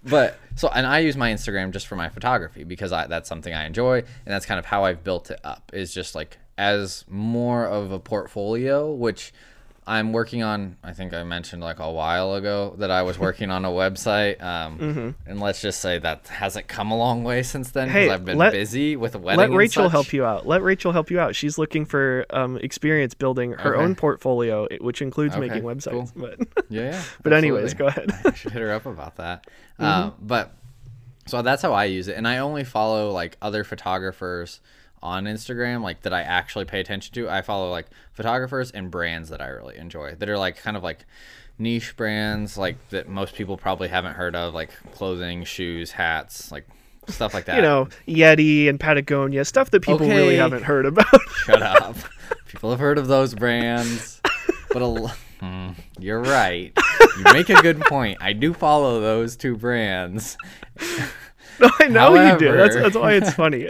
[0.05, 3.55] but so, and I use my Instagram just for my photography because I, that's something
[3.55, 5.71] I enjoy, and that's kind of how I've built it up.
[5.73, 9.33] Is just like as more of a portfolio, which
[9.89, 10.77] I'm working on.
[10.85, 14.41] I think I mentioned like a while ago that I was working on a website,
[14.43, 18.09] um, and let's just say that hasn't come a long way since then because Mm-hmm.
[18.09, 19.39] Hey, I've been let- busy with a wedding.
[19.39, 20.47] Let Rachel help you out.
[20.47, 21.35] Let Rachel help you out.
[21.35, 23.83] She's looking for um, experience building her Okay.
[23.83, 26.13] own portfolio, which includes Okay, making websites.
[26.15, 27.03] But Yeah, yeah.
[27.23, 28.11] But anyways, go ahead.
[28.27, 29.47] I should hit her up about that.
[29.79, 30.53] Um, but
[31.27, 34.61] so that's how I use it, and I only follow like other photographers
[35.03, 37.29] on Instagram, like that I actually pay attention to.
[37.29, 40.83] I follow like photographers and brands that I really enjoy, that are like kind of
[40.83, 41.05] like
[41.59, 46.67] niche brands, like that most people probably haven't heard of, like clothing, shoes, hats, like
[47.09, 47.57] stuff like that.
[47.57, 51.07] you know, Yeti and Patagonia, stuff that people really haven't heard about.
[51.45, 51.97] Shut up.
[52.47, 54.21] People have heard of those brands,
[54.73, 56.77] but a, Hmm, you're right.
[57.17, 58.19] You make a good point.
[58.21, 60.37] I do follow those two brands.
[61.61, 62.53] no, I know you do.
[62.57, 63.69] That's, that's why it's funny.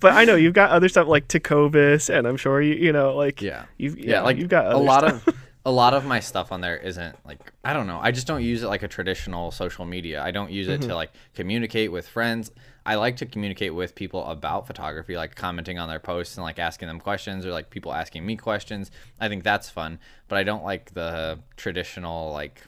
[0.00, 3.14] But I know you've got other stuff like Tecovas, and I'm sure you, you know,
[3.16, 3.64] like Yeah.
[3.78, 5.26] you've yeah, like you've got a lot stuff.
[5.28, 8.00] of a lot of my stuff on there isn't like I don't know.
[8.02, 10.22] I just don't use it like a traditional social media.
[10.22, 10.88] I don't use it Mm-hmm.
[10.90, 12.50] to like communicate with friends.
[12.84, 16.58] I like to communicate with people about photography, like commenting on their posts and like
[16.58, 18.90] asking them questions or like people asking me questions.
[19.20, 22.60] I think that's fun, but I don't like the traditional like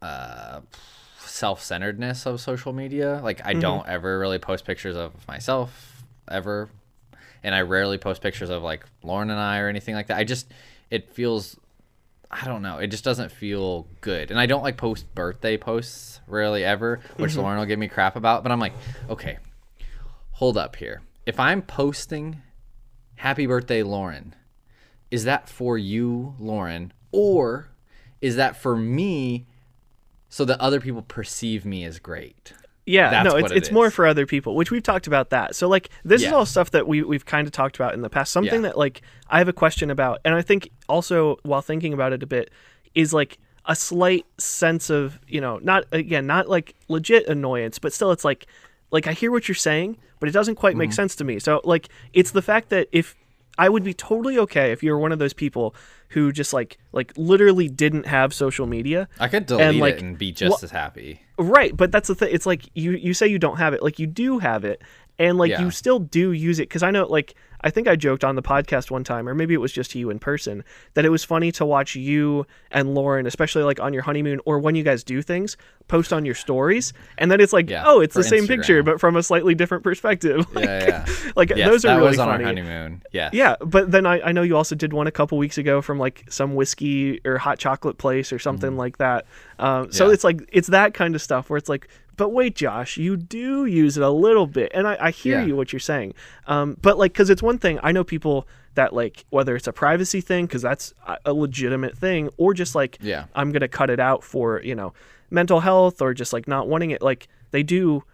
[0.00, 0.60] uh
[1.32, 3.20] self-centeredness of social media.
[3.22, 3.48] Like Mm-hmm.
[3.48, 6.68] I don't ever really post pictures of myself ever
[7.42, 10.18] and I rarely post pictures of like Lauren and I or anything like that.
[10.18, 10.46] I just
[10.90, 11.58] it feels
[12.30, 12.78] I don't know.
[12.78, 14.30] It just doesn't feel good.
[14.30, 18.16] And I don't like post birthday posts rarely ever, which Lauren will give me crap
[18.16, 18.72] about, but I'm like,
[19.10, 19.38] okay.
[20.32, 21.02] Hold up here.
[21.26, 22.40] If I'm posting
[23.16, 24.34] happy birthday Lauren,
[25.10, 27.68] is that for you, Lauren, or
[28.22, 29.46] is that for me
[30.32, 32.54] so that other people perceive me as great?
[32.86, 35.54] Yeah, That's no, it's it it's more for other people, which we've talked about that.
[35.54, 38.10] So like this is all stuff that we we've kind of talked about in the
[38.10, 38.32] past.
[38.32, 38.68] Something Yeah.
[38.70, 42.22] that like I have a question about, and I think also while thinking about it
[42.22, 42.50] a bit,
[42.94, 47.92] is like a slight sense of you know not again not like legit annoyance, but
[47.92, 48.46] still it's like
[48.90, 50.94] like I hear what you're saying, but it doesn't quite make Mm-hmm.
[50.96, 51.38] sense to me.
[51.38, 53.14] So like it's the fact that if
[53.58, 55.74] I would be totally okay if you were one of those people
[56.08, 59.08] who just like like literally didn't have social media.
[59.20, 61.20] I could delete like, it and be just wha- as happy.
[61.38, 62.30] Right, but that's the thing.
[62.32, 64.82] It's like you you say you don't have it, like you do have it,
[65.18, 65.62] and like Yeah.
[65.62, 66.68] you still do use it.
[66.68, 69.54] Because I know, like I think I joked on the podcast one time, or maybe
[69.54, 73.26] it was just you in person, that it was funny to watch you and Lauren,
[73.26, 75.56] especially like on your honeymoon or when you guys do things,
[75.88, 79.00] post on your stories, and then it's like, Yeah, oh, it's the same picture, but
[79.00, 80.46] from a slightly different perspective.
[80.54, 81.06] Like, Yeah, yeah.
[81.36, 82.44] like Yes, those are that really was on funny.
[82.44, 83.02] our honeymoon.
[83.12, 85.80] Yeah, Yeah, but then I, I know you also did one a couple weeks ago
[85.82, 89.26] from like some whiskey or hot chocolate place or something like that.
[89.58, 90.14] Um, so Mm-hmm.
[90.14, 93.64] It's like it's that kind of stuff where it's like, but wait, Josh, you do
[93.64, 95.46] use it a little bit, and I, I hear Yeah.
[95.46, 96.14] you what you're saying.
[96.46, 99.72] Um, but like, because it's one thing I know people that like whether it's a
[99.72, 100.94] privacy thing because that's
[101.26, 103.24] a- legitimate thing, or just like Yeah.
[103.34, 104.92] I'm gonna cut it out for you know
[105.30, 107.02] mental health or just like not wanting it.
[107.02, 108.04] Like they do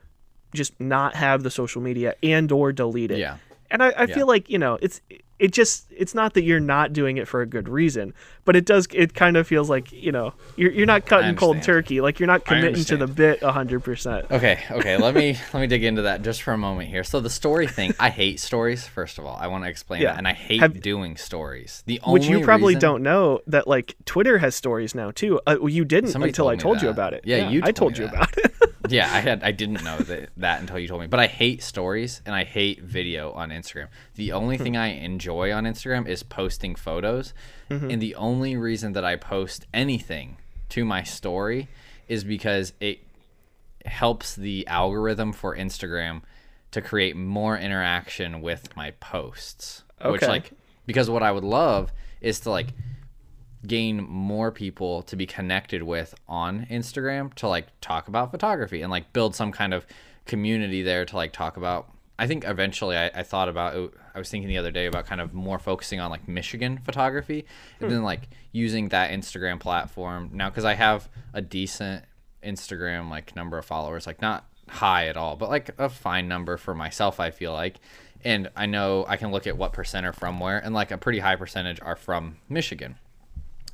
[0.54, 3.18] just not have the social media and or delete it.
[3.18, 3.36] Yeah.
[3.70, 4.14] And I, I Yeah.
[4.14, 5.00] feel like, you know, it's
[5.38, 8.64] it just it's not that you're not doing it for a good reason, but it
[8.64, 12.00] does it kind of feels like, you know, you're you're not cutting cold turkey.
[12.00, 14.26] Like you're not committing to the bit hundred percent.
[14.30, 14.96] Okay, okay.
[14.96, 17.04] Let me let me dig into that just for a moment here.
[17.04, 18.86] So the story thing, I hate stories.
[18.86, 20.12] First of all, I want to explain Yeah.
[20.12, 21.82] that, and I hate Have- doing stories.
[21.86, 25.40] The only Which you probably reason- don't know that like Twitter has stories now too.
[25.46, 27.22] Uh, well, you didn't Somebody until told I told you about it.
[27.24, 28.14] Yeah, you I told told me you that.
[28.14, 28.54] about it.
[28.90, 31.06] yeah, I had I didn't know that, that until you told me.
[31.08, 33.88] But I hate stories and I hate video on Instagram.
[34.14, 37.34] The only thing I enjoy on Instagram is posting photos.
[37.70, 37.90] Mm-hmm.
[37.90, 40.36] And the only reason that I post anything
[40.70, 41.68] to my story
[42.08, 43.00] is because it
[43.84, 46.22] helps the algorithm for Instagram
[46.70, 49.84] to create more interaction with my posts.
[50.00, 50.10] Okay.
[50.10, 50.52] Which like
[50.86, 52.68] because what I would love is to like
[53.66, 58.90] gain more people to be connected with on Instagram to like talk about photography and
[58.90, 59.86] like build some kind of
[60.26, 61.90] community there to like talk about.
[62.18, 63.92] I think eventually I, I thought about it.
[64.14, 67.46] I was thinking the other day about kind of more focusing on like Michigan photography
[67.80, 67.94] and hmm.
[67.94, 72.04] then like using that Instagram platform now because I have a decent
[72.42, 76.56] Instagram like number of followers, like not high at all, but like a fine number
[76.56, 77.76] for myself, I feel like.
[78.24, 80.98] And I know I can look at what percent are from where, and like a
[80.98, 82.96] pretty high percentage are from Michigan.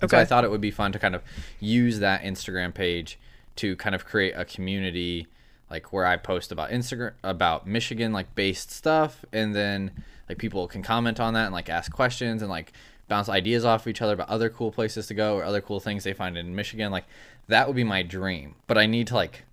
[0.02, 1.22] And So I thought it would be fun to kind of
[1.60, 3.18] use that Instagram page
[3.56, 5.28] to kind of create a community
[5.70, 9.90] like where I post about Instagram about Michigan like based stuff and then
[10.28, 12.72] like people can comment on that and like ask questions and like
[13.08, 15.80] bounce ideas off of each other about other cool places to go or other cool
[15.80, 17.04] things they find in Michigan like
[17.48, 19.44] that would be my dream but I need to like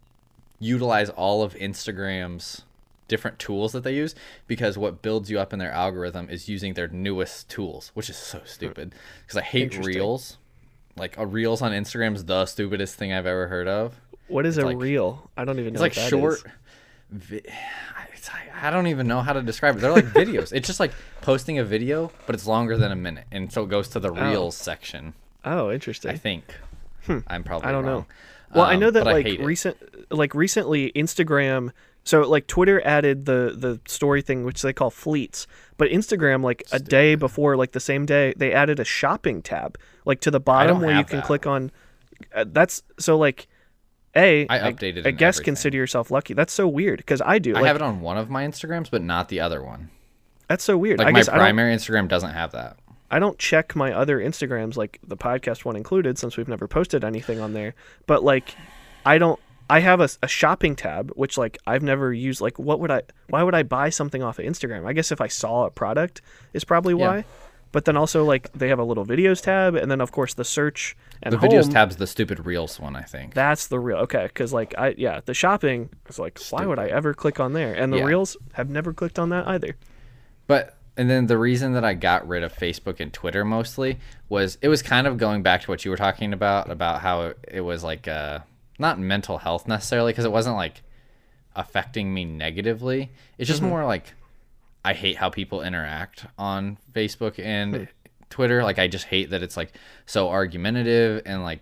[0.60, 2.64] utilize all of Instagram's
[3.12, 4.16] different tools that they use
[4.48, 8.16] because what builds you up in their algorithm is using their newest tools, which is
[8.16, 8.96] so stupid.
[9.22, 10.38] Because I hate reels.
[10.96, 14.00] Like a reels on Instagram is the stupidest thing I've ever heard of.
[14.32, 15.30] What is a like- reel?
[15.38, 15.78] I don't even know.
[15.78, 16.34] It's like that short.
[16.36, 16.44] is.
[17.12, 17.42] Vi-
[18.14, 18.30] it's
[18.62, 19.80] I don't even know how to describe it.
[19.82, 20.54] They're like videos.
[20.54, 20.92] It's just like
[21.22, 24.12] posting a video, but it's longer than a minute, and so it goes to the
[24.12, 25.14] reels section.
[25.44, 26.12] Oh, interesting.
[26.12, 26.44] I think.
[27.28, 27.64] I'm probably.
[27.64, 27.70] Hmm.
[27.70, 27.92] I don't know.
[27.94, 28.06] wrong.
[28.54, 29.44] Well, I Um, know that like hate it.
[29.46, 29.78] recent,
[30.12, 31.72] like recently, Instagram.
[32.04, 36.64] So like Twitter added the the story thing, which they call fleets, but Instagram like
[36.72, 40.40] a day before, like the same day, they added a shopping tab, like to the
[40.40, 41.26] bottom where you have can that.
[41.26, 41.72] click on.
[42.36, 43.48] Uh, that's so like,
[44.16, 45.46] a I updated I, and guess everything.
[45.46, 46.34] consider yourself lucky.
[46.34, 47.52] That's so weird because I do.
[47.52, 49.90] I like, have it on one of my Instagrams, but not the other one.
[50.48, 51.00] That's so weird.
[51.00, 52.78] Like I my guess I primary Instagram doesn't have that.
[53.10, 57.04] I don't check my other Instagrams, like the podcast one included, since we've never posted
[57.04, 57.74] anything on there.
[58.08, 58.56] But like,
[59.06, 59.40] I don't.
[59.70, 62.42] I have a, a shopping tab, which like I've never used.
[62.42, 63.04] Like, what would I?
[63.30, 64.86] Why would I buy something off of Instagram?
[64.86, 66.22] I guess if I saw a product
[66.54, 67.24] is probably Yeah.
[67.72, 70.44] But then also like they have a little videos tab, and then of course the
[70.44, 71.50] search and The home.
[71.50, 73.34] videos tab's the stupid reels one, I think.
[73.34, 76.88] That's the real okay, because like I yeah the shopping is like why would I
[76.88, 77.74] ever click on there?
[77.74, 78.06] And the Yeah.
[78.06, 79.78] reels have never clicked on that either.
[80.48, 84.58] But and then the reason that I got rid of Facebook and Twitter mostly was
[84.62, 87.38] it was kind of going back to what you were talking about about how it,
[87.50, 88.40] it was like uh
[88.80, 90.82] not mental health necessarily because it wasn't like
[91.56, 93.12] affecting me negatively.
[93.38, 94.14] It's just more like
[94.84, 97.88] I hate how people interact on Facebook and
[98.30, 98.64] Twitter.
[98.64, 99.74] Like I just hate that it's like
[100.06, 101.62] so argumentative and like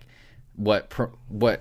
[0.56, 0.92] what
[1.28, 1.60] what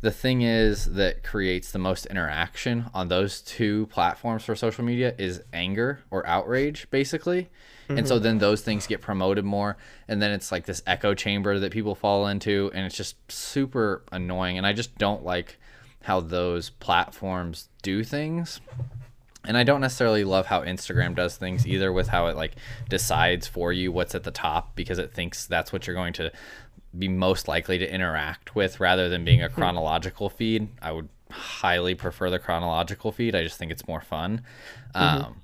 [0.00, 5.14] the thing is that creates the most interaction on those two platforms for social media
[5.18, 7.48] is anger or outrage basically.
[7.88, 8.24] And so mm-hmm.
[8.24, 11.94] then those things get promoted more and then it's like this echo chamber that people
[11.94, 15.58] fall into and it's just super annoying and I just don't like
[16.02, 18.60] how those platforms do things
[19.48, 22.52] and I don't necessarily love how Instagram does things either with how it like
[22.90, 26.30] decides for you what's at the top because it thinks that's what you're going to
[26.96, 30.68] be most likely to interact with rather than being a chronological feed.
[30.82, 33.34] I would highly prefer the chronological feed.
[33.34, 34.42] I just think it's more fun.
[34.94, 35.40] Um,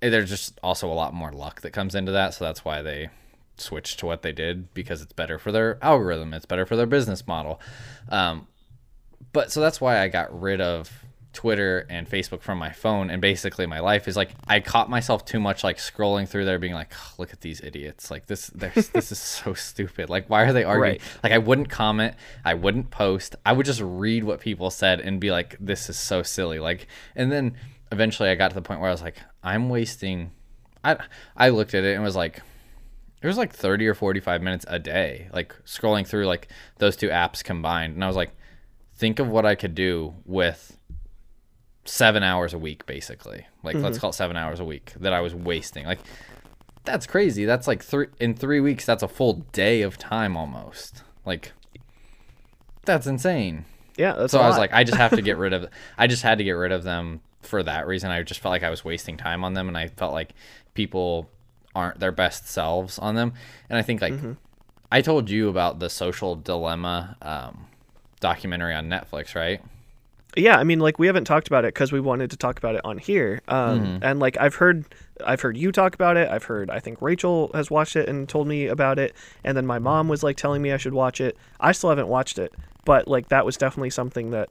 [0.00, 3.10] there's just also a lot more luck that comes into that, so that's why they
[3.58, 6.86] switched to what they did because it's better for their algorithm, it's better for their
[6.86, 7.60] business model.
[8.08, 8.46] Um,
[9.32, 11.05] but so that's why I got rid of
[11.36, 15.26] Twitter and Facebook from my phone and basically my life is like I caught myself
[15.26, 18.10] too much like scrolling through there being like "Ugh, look at these idiots.
[18.10, 20.08] Like this there's this is so stupid.
[20.08, 20.92] Like why are they arguing?
[20.92, 21.02] Right.
[21.22, 22.14] like I wouldn't comment.
[22.42, 23.36] I wouldn't post.
[23.44, 26.58] I would just read what people said and be like this is so silly.
[26.58, 27.54] Like and then
[27.92, 30.30] eventually I got to the point where I was like I'm wasting
[30.82, 30.96] I
[31.36, 32.40] I looked at it and was like
[33.20, 37.08] it was like 30 or 45 minutes a day like scrolling through like those two
[37.08, 37.94] apps combined.
[37.94, 38.30] And i was like
[38.94, 40.75] think of what i could do with
[41.86, 45.20] seven hours a week basically like let's call it seven hours a week that i
[45.20, 46.00] was wasting like
[46.84, 51.02] that's crazy that's like three in three weeks that's a full day of time almost
[51.24, 51.52] like
[52.84, 53.64] that's insane
[53.96, 55.68] Yeah, that's so I was like, I just have to get rid of.
[55.98, 58.10] I just had to get rid of them for that reason.
[58.10, 60.34] I just felt like I was wasting time on them, and I felt like
[60.74, 61.28] people
[61.74, 63.32] aren't their best selves on them.
[63.70, 64.32] And I think like Mm-hmm.
[64.92, 67.66] I told you about the social dilemma um,
[68.20, 69.60] documentary on Netflix, right?
[70.36, 72.74] Yeah i mean like we haven't talked about it because we wanted to talk about
[72.74, 74.04] it on here um, Mm-hmm.
[74.04, 74.84] and like i've heard
[75.24, 78.28] i've heard you talk about it i've heard i think rachel has watched it and
[78.28, 81.20] told me about it and then my mom was like telling me i should watch
[81.20, 84.48] it i still haven't watched it but like that was definitely something that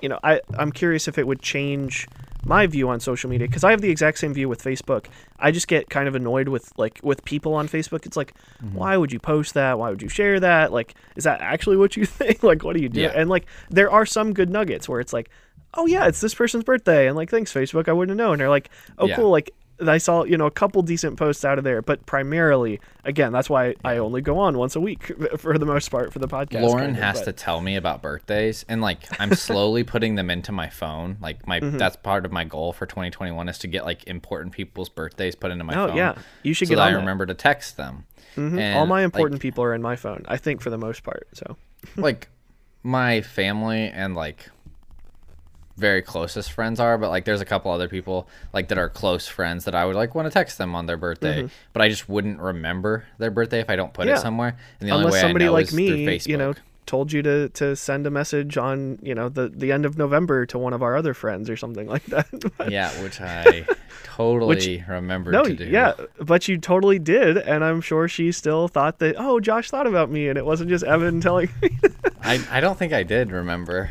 [0.00, 2.06] you know, I I'm curious if it would change
[2.48, 5.06] my view on social media because I have the exact same view with Facebook.
[5.38, 8.06] I just get kind of annoyed with like with people on Facebook.
[8.06, 8.32] It's like,
[8.62, 8.74] Mm-hmm.
[8.74, 9.78] why would you post that?
[9.78, 10.72] Why would you share that?
[10.72, 12.42] Like, is that actually what you think?
[12.42, 13.02] like, what do you do?
[13.02, 13.12] Yeah.
[13.14, 15.30] And like, there are some good nuggets where it's like,
[15.74, 18.40] oh yeah, it's this person's birthday, and like, thanks Facebook, I wouldn't have known.
[18.42, 19.16] Or like, oh Yeah.
[19.16, 19.52] cool, like.
[19.86, 23.48] I saw, you know, a couple decent posts out of there, but primarily, again, that's
[23.48, 26.62] why I only go on once a week for the most part for the podcast.
[26.62, 30.16] Lauren kind of, has but- to tell me about birthdays, and like I'm slowly putting
[30.16, 31.16] them into my phone.
[31.20, 31.76] Like my Mm-hmm.
[31.78, 35.50] that's part of my goal for 2021 is to get like important people's birthdays put
[35.50, 35.96] into my Oh phone.
[35.96, 36.98] yeah, you should so get that on I that.
[36.98, 38.04] remember to text them.
[38.36, 38.58] Mhm.
[38.58, 40.24] And, All my like, important people are in my phone.
[40.28, 41.26] I think for the most part.
[41.34, 41.56] So
[41.96, 42.28] like
[42.82, 44.50] my family and like
[45.78, 49.26] very closest friends are, but like there's a couple other people like that are close
[49.28, 52.08] friends that I would like want to text them on their birthday, but I just
[52.08, 54.08] wouldn't remember their birthday if I don't put Mm-hmm.
[54.10, 54.16] Yeah.
[54.16, 54.56] it somewhere.
[54.80, 56.26] And the only unless way somebody I know like is through me, Facebook.
[56.26, 56.54] you know,
[56.86, 60.46] told you to to send a message on you know the the end of November
[60.46, 62.26] to one of our other friends or something like that.
[62.68, 63.66] yeah, which I
[64.04, 65.64] totally remembered no, to do.
[65.66, 69.86] yeah, but you totally did, and I'm sure she still thought that oh Josh thought
[69.86, 71.70] about me, and it wasn't just Evan telling me.
[72.22, 73.90] I, I don't think I did remember.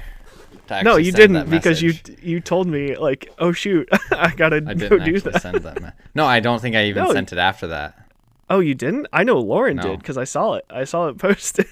[0.67, 4.73] To no, you didn't because you you told me like oh shoot I gotta I
[4.73, 5.41] go didn't do that.
[5.41, 5.82] send that.
[5.82, 7.13] Me- no, I don't think I even No.
[7.13, 8.10] sent it after that.
[8.49, 9.08] Oh, you didn't?
[9.12, 9.84] I know Lauren No.
[9.84, 10.65] did because I saw it.
[10.69, 11.65] I saw it posted.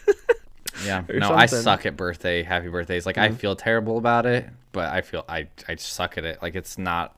[0.86, 1.60] Yeah, no, I something.
[1.60, 1.64] Mm-hmm.
[1.64, 3.06] suck at birthday, happy birthdays.
[3.06, 6.42] Like I feel terrible about it, but I feel I I suck at it.
[6.42, 7.16] Like it's not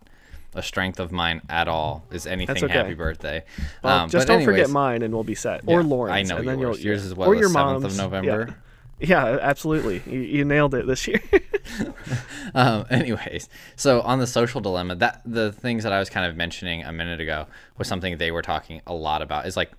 [0.54, 2.04] a strength of mine at all.
[2.12, 2.74] Is anything okay.
[2.74, 3.44] happy birthday?
[3.84, 5.62] Well, um, just don't forget mine, and we'll be set.
[5.66, 6.14] or yeah, Lauren's.
[6.14, 6.78] I know and then yours.
[6.78, 7.98] You'll, Yours is what or the your 7th of.
[7.98, 8.56] November.
[9.00, 10.02] Yeah, absolutely.
[10.06, 11.22] You, you nailed it this year.
[12.56, 16.36] um, anyways, so on the social dilemma, that the things that I was kind of
[16.36, 19.46] mentioning a minute ago was something they were talking a lot about.
[19.46, 19.72] Is like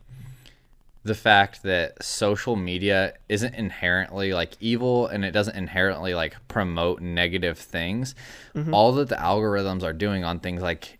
[1.03, 7.01] the fact that social media isn't inherently like evil and it doesn't inherently like promote
[7.01, 8.15] negative things.
[8.73, 10.98] All that the algorithms are doing on things like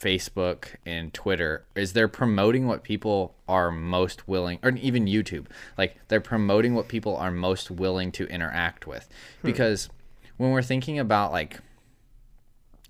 [0.00, 5.96] Facebook and Twitter is they're promoting what people are most willing, or even YouTube, like
[6.08, 9.08] they're promoting what people are most willing to interact with.
[9.42, 9.46] Hmm.
[9.46, 9.88] Because
[10.36, 11.58] when we're thinking about like,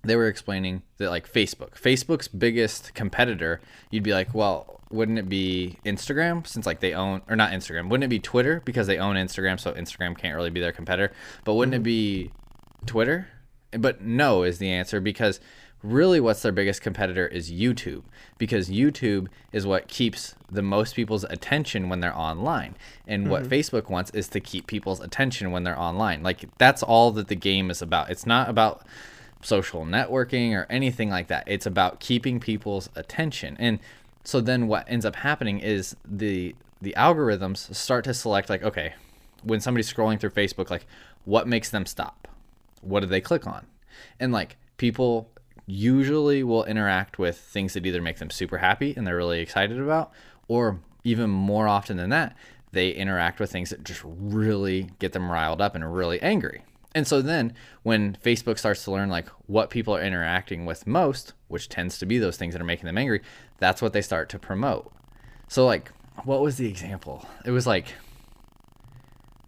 [0.03, 5.29] they were explaining that like Facebook, Facebook's biggest competitor, you'd be like, well, wouldn't it
[5.29, 8.97] be Instagram since like they own, or not Instagram, wouldn't it be Twitter because they
[8.97, 11.83] own Instagram, so Instagram can't really be their competitor, but wouldn't it hmm.
[11.83, 12.31] be
[12.85, 13.27] Twitter?
[13.71, 15.39] But no is the answer because
[15.83, 18.03] really what's their biggest competitor is YouTube
[18.37, 22.75] because YouTube is what keeps the most people's attention when they're online.
[23.07, 23.53] And what mm-hmm.
[23.53, 26.21] Facebook wants is to keep people's attention when they're online.
[26.21, 28.09] Like that's all that the game is about.
[28.09, 28.85] It's not about
[29.41, 31.45] social networking or anything like that.
[31.47, 33.57] It's about keeping people's attention.
[33.59, 33.79] And
[34.23, 38.93] so then what ends up happening is the the algorithms start to select like okay,
[39.43, 40.85] when somebody's scrolling through Facebook like
[41.25, 42.27] what makes them stop?
[42.81, 43.65] What do they click on?
[44.19, 45.29] And like people
[45.71, 49.79] usually will interact with things that either make them super happy and they're really excited
[49.79, 50.11] about
[50.47, 52.35] or even more often than that,
[52.73, 56.63] they interact with things that just really get them riled up and really angry.
[56.93, 57.53] And so then
[57.83, 62.05] when Facebook starts to learn like what people are interacting with most, which tends to
[62.05, 63.21] be those things that are making them angry,
[63.57, 64.91] that's what they start to promote.
[65.47, 65.91] So like
[66.25, 67.25] what was the example?
[67.45, 67.93] It was like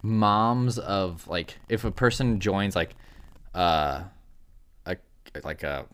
[0.02, 2.96] moms of like if a person joins like
[3.54, 4.04] uh
[5.44, 5.86] like a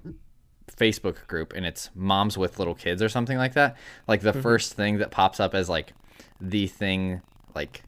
[0.72, 3.76] Facebook group and it's moms with little kids or something like that,
[4.08, 5.94] like the first thing that pops up as like
[6.40, 7.22] the thing
[7.56, 7.84] like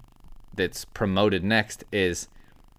[0.56, 2.28] that's promoted next is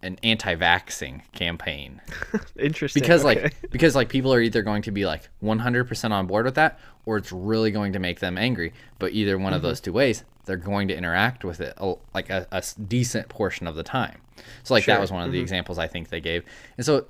[0.02, 2.00] an anti-vaxing campaign
[2.58, 3.00] Interesting.
[3.00, 3.42] because okay.
[3.44, 6.78] like because like people are either going to be like 100% on board with that
[7.06, 9.56] or it's really going to make them angry but either one Mm-hmm.
[9.56, 13.28] of those two ways they're going to interact with it a, like a, a decent
[13.28, 14.18] portion of the time
[14.64, 14.94] so like Sure.
[14.96, 16.44] that was one of the examples i think they gave
[16.76, 17.06] and so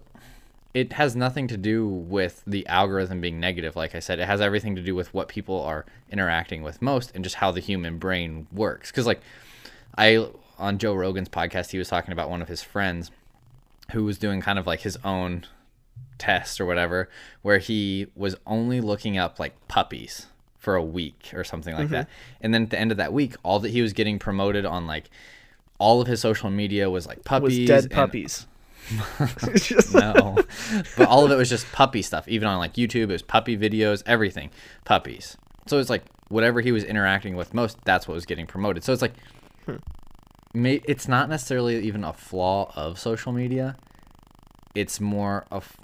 [0.75, 4.19] it has nothing to do with the algorithm being negative like i said.
[4.19, 7.51] It has everything to do with what people are interacting with most and just how
[7.51, 8.91] the human brain works.
[8.91, 9.21] Because like
[9.97, 10.27] i
[10.59, 13.11] on joe rogan's podcast he was talking about one of his friends
[13.93, 15.45] who was doing kind of like his own
[16.19, 17.09] test or whatever
[17.43, 20.27] where he was only looking up like puppies
[20.59, 22.07] for a week or something like that.
[22.07, 22.37] Mm-hmm.
[22.43, 24.87] And then at the end of that week all that he was getting promoted on
[24.87, 25.11] like
[25.79, 28.47] all of his social media was like was puppies dead and- puppies.
[29.93, 30.37] No.
[30.97, 32.27] But all of it was just puppy stuff.
[32.29, 34.51] Even on like youtube it was puppy videos everything.
[34.85, 35.37] Puppies.
[35.67, 38.85] So it's like whatever he was interacting with most that's what was getting promoted.
[38.85, 39.15] So it's like
[39.67, 39.77] hmm.
[40.55, 43.77] may, it's not necessarily even a flaw of social media.
[44.75, 45.77] It's more of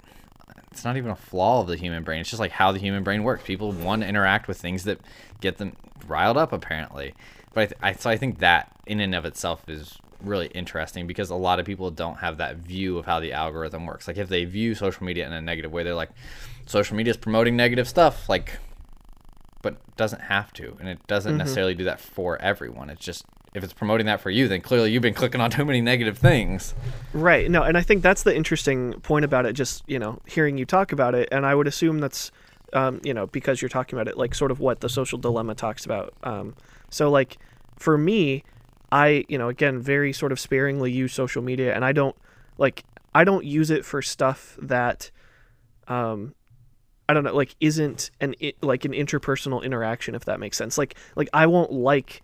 [0.71, 2.21] it's not even a flaw of the human brain.
[2.21, 3.43] It's just like how the human brain works.
[3.43, 4.99] People want to interact with things that
[5.41, 5.75] get them
[6.07, 7.13] riled up apparently.
[7.53, 11.07] But I, th- I so i think that in and of itself is really interesting
[11.07, 14.07] because a lot of people don't have that view of how the algorithm works.
[14.07, 16.11] Like if they view social media in a negative way, they're like,
[16.65, 18.29] social media is promoting negative stuff.
[18.29, 18.59] Like,
[19.61, 22.89] but doesn't have to, and it doesn't necessarily do that for everyone.
[22.89, 25.65] It's just if it's promoting that for you, then clearly you've been clicking on too
[25.65, 26.73] many negative things.
[27.13, 27.49] Right.
[27.49, 29.53] No, and I think that's the interesting point about it.
[29.53, 32.31] Just you know, hearing you talk about it, and I would assume that's,
[32.73, 35.55] um, you know, because you're talking about it, like sort of what the social dilemma
[35.55, 36.13] talks about.
[36.23, 36.55] Um,
[36.89, 37.37] so like,
[37.75, 38.43] for me,
[38.91, 42.15] I you know again very sort of sparingly use social media, and I don't
[42.57, 42.83] like
[43.13, 45.09] I don't use it for stuff that,
[45.87, 46.35] um,
[47.07, 50.77] I don't know, like isn't an like an interpersonal interaction if that makes sense.
[50.77, 52.21] Like like I won't like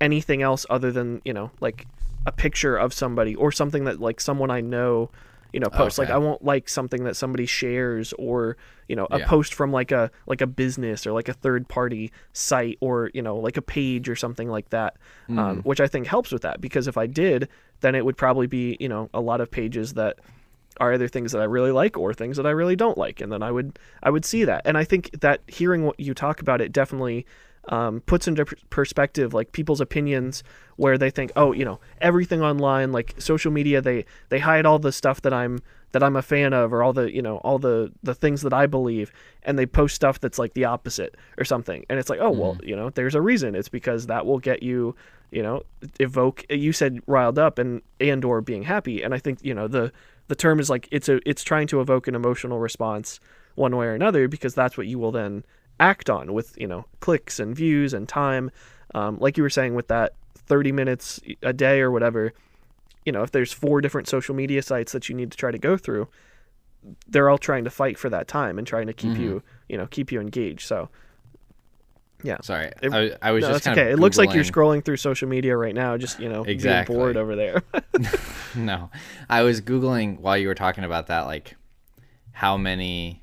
[0.00, 1.86] anything else other than you know like
[2.26, 5.10] a picture of somebody or something that like someone I know
[5.52, 8.56] you know posts like I won't like something that somebody shares or
[8.88, 9.26] you know a Yeah.
[9.26, 13.22] post from like a like a business or like a third party site or you
[13.22, 14.96] know like a page or something like that
[15.28, 17.48] um, which I think helps with that because if I did
[17.80, 20.18] then it would probably be you know a lot of pages that
[20.78, 23.30] are either things that I really like or things that I really don't like, and
[23.30, 26.40] then I would I would see that, and I think that hearing what you talk
[26.40, 27.26] about it definitely
[27.68, 30.42] um, puts into per- perspective like people's opinions
[30.76, 34.78] where they think oh you know everything online like social media they they hide all
[34.78, 35.60] the stuff that I'm
[35.92, 38.52] that I'm a fan of or all the you know all the the things that
[38.52, 41.84] I believe and they post stuff that's like the opposite or something.
[41.90, 43.54] And it's like oh well you know there's a reason.
[43.54, 44.94] It's because that will get you
[45.30, 45.62] you know
[45.98, 49.02] evoke you said riled up and and or being happy.
[49.02, 49.92] And I think you know the
[50.28, 53.20] the term is like it's a it's trying to evoke an emotional response
[53.56, 55.44] one way or another because that's what you will then
[55.80, 58.50] act on with you know clicks and views and time.
[58.94, 62.32] Um, like you were saying with that 30 minutes a day or whatever
[63.04, 65.58] you know if there's four different social media sites that you need to try to
[65.58, 66.08] go through
[67.08, 69.86] they're all trying to fight for that time and trying to keep you you know
[69.86, 70.66] keep you engaged.
[70.66, 70.88] So
[72.22, 72.38] yeah.
[72.42, 73.90] Sorry, It- I, I was no, just that's okay.
[73.92, 76.94] It looks like you're scrolling through social media right now, just you know, Exactly.
[76.94, 77.62] being bored over there.
[78.56, 78.90] No,
[79.28, 81.54] I was googling while you were talking about that, like
[82.32, 83.19] how many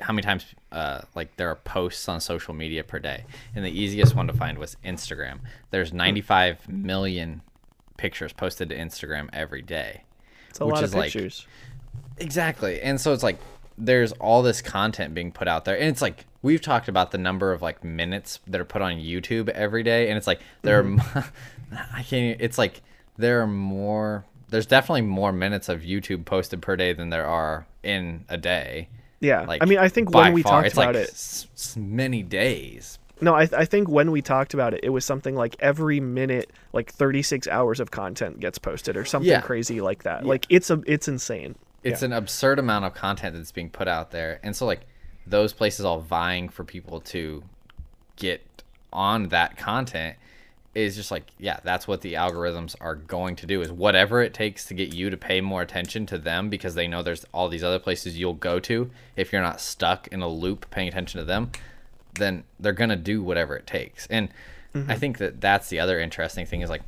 [0.00, 3.24] how many times uh, like there are posts on social media per day,
[3.54, 5.40] and the easiest one to find was Instagram.
[5.70, 7.42] There's 95 million
[7.96, 10.02] pictures posted to Instagram every day.
[10.48, 11.46] It's a Which lot is of like- pictures.
[12.18, 12.80] Exactly.
[12.82, 13.38] And so it's like
[13.78, 15.74] there's all this content being put out there.
[15.78, 18.94] And it's like we've talked about the number of like minutes that are put on
[18.96, 21.18] YouTube every day and it's like there Mm-hmm.
[21.18, 21.24] are
[21.94, 22.82] I can't even- it's like
[23.16, 27.66] there are more there's definitely more minutes of YouTube posted per day than there are
[27.82, 28.88] in a day.
[29.20, 31.76] Yeah, Like I mean, I think when we far, talked it's about like it, s-
[31.78, 32.98] many days.
[33.20, 36.50] no, I, I think when we talked about it, it was something like every minute,
[36.72, 39.40] like 36 hours of content gets posted or something Yeah.
[39.42, 40.24] crazy like that.
[40.24, 41.54] Like it's a, it's insane.
[41.84, 44.80] it's an absurd amount of content that's being put out there and so like
[45.26, 47.42] those places all vying for people to
[48.16, 48.42] get
[48.92, 50.16] on that content
[50.74, 54.32] is just like yeah that's what the algorithms are going to do is whatever it
[54.32, 57.48] takes to get you to pay more attention to them because they know there's all
[57.48, 61.18] these other places you'll go to if you're not stuck in a loop paying attention
[61.18, 61.50] to them
[62.14, 64.06] then they're going to do whatever it takes.
[64.06, 64.28] And
[64.72, 64.92] i mm-hmm.
[64.94, 66.82] think that that's the other interesting thing is like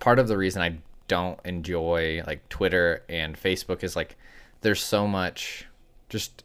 [0.00, 4.16] part of the reason I don't enjoy like Twitter and Facebook is like
[4.62, 5.66] there's so much
[6.08, 6.42] just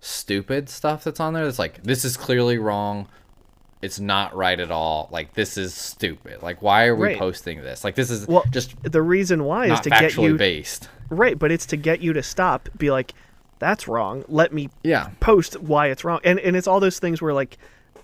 [0.00, 3.06] stupid stuff that's on there that's like this is clearly wrong
[3.82, 7.18] it's not right at all like this is stupid like why are we Right.
[7.18, 10.88] posting this like this is Well, just The reason why is to get you based
[11.10, 13.12] right, but it's to get you to stop, be like,
[13.58, 14.24] that's wrong.
[14.28, 16.20] Let me yeah post why it's wrong.
[16.24, 17.58] And and it's all those things where like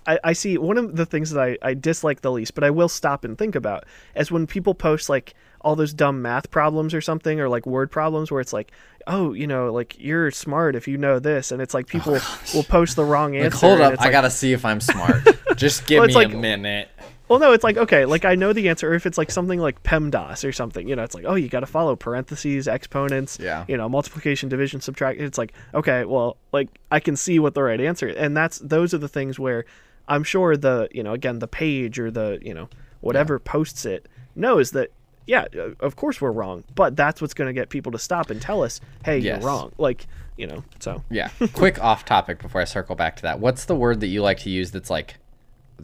[0.05, 2.69] I, I see one of the things that I, I dislike the least, but I
[2.69, 6.93] will stop and think about is when people post like all those dumb math problems
[6.93, 8.71] or something or like word problems where it's like,
[9.07, 12.19] oh, you know, like you're smart if you know this and it's like oh, people
[12.53, 13.55] will post the wrong answer.
[13.67, 16.33] like hold up i like, gotta see if i'm smart just give Well, me like-
[16.33, 16.89] a minute
[17.27, 18.89] Well, no, it's like okay, like I know the answer.
[18.89, 21.47] Or if it's like something like PEMDAS or something, you know, it's like oh, you
[21.47, 23.65] got to follow parentheses, exponents, Yeah.
[23.67, 25.19] you know, multiplication, division, subtract.
[25.21, 28.15] It's like okay, well, like I can see what the right answer, is.
[28.15, 29.65] and that's those are the things where
[30.07, 32.67] I'm sure the you know again the page or the you know
[33.01, 34.89] whatever posts it knows that
[35.29, 38.31] yeah, uh, of course we're wrong, but that's what's going to get people to stop
[38.31, 39.39] and tell us, hey, Yes.
[39.41, 39.71] you're wrong.
[39.77, 40.07] Like
[40.37, 41.29] you know, so Yeah.
[41.53, 43.39] Quick off topic before I circle back to that.
[43.39, 45.15] What's the word that you like to use that's like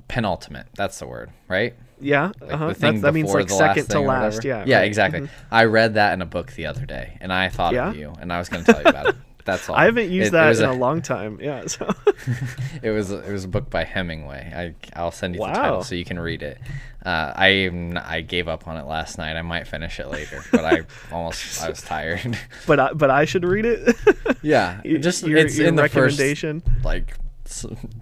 [0.07, 0.67] penultimate?
[0.75, 1.73] That's the word, right?
[2.01, 2.67] yeah, Like uh-huh.
[2.67, 4.43] the thing that means like the second to last.
[4.43, 4.49] Yeah.
[4.49, 4.67] Yeah, right.
[4.67, 4.83] Mm-hmm.
[4.87, 5.29] exactly.
[5.51, 7.89] I read that in a book the other day and I thought Yeah?
[7.91, 9.15] of you and I was going to tell you about it.
[9.45, 9.75] That's all.
[9.75, 11.39] I haven't used It- it that was in a, long time.
[11.41, 11.65] Yeah.
[11.67, 11.87] So
[12.83, 14.51] It was it was a book by Hemingway.
[14.93, 16.57] I I'll send you the title so you can read it.
[17.05, 19.35] Uh, I I gave up on it last night.
[19.37, 20.81] I might finish it later, but I
[21.15, 22.37] almost I was tired.
[22.65, 23.95] but I, but I should read it.
[24.41, 26.63] yeah, just your, it's your in the first recommendation.
[26.83, 27.17] like s-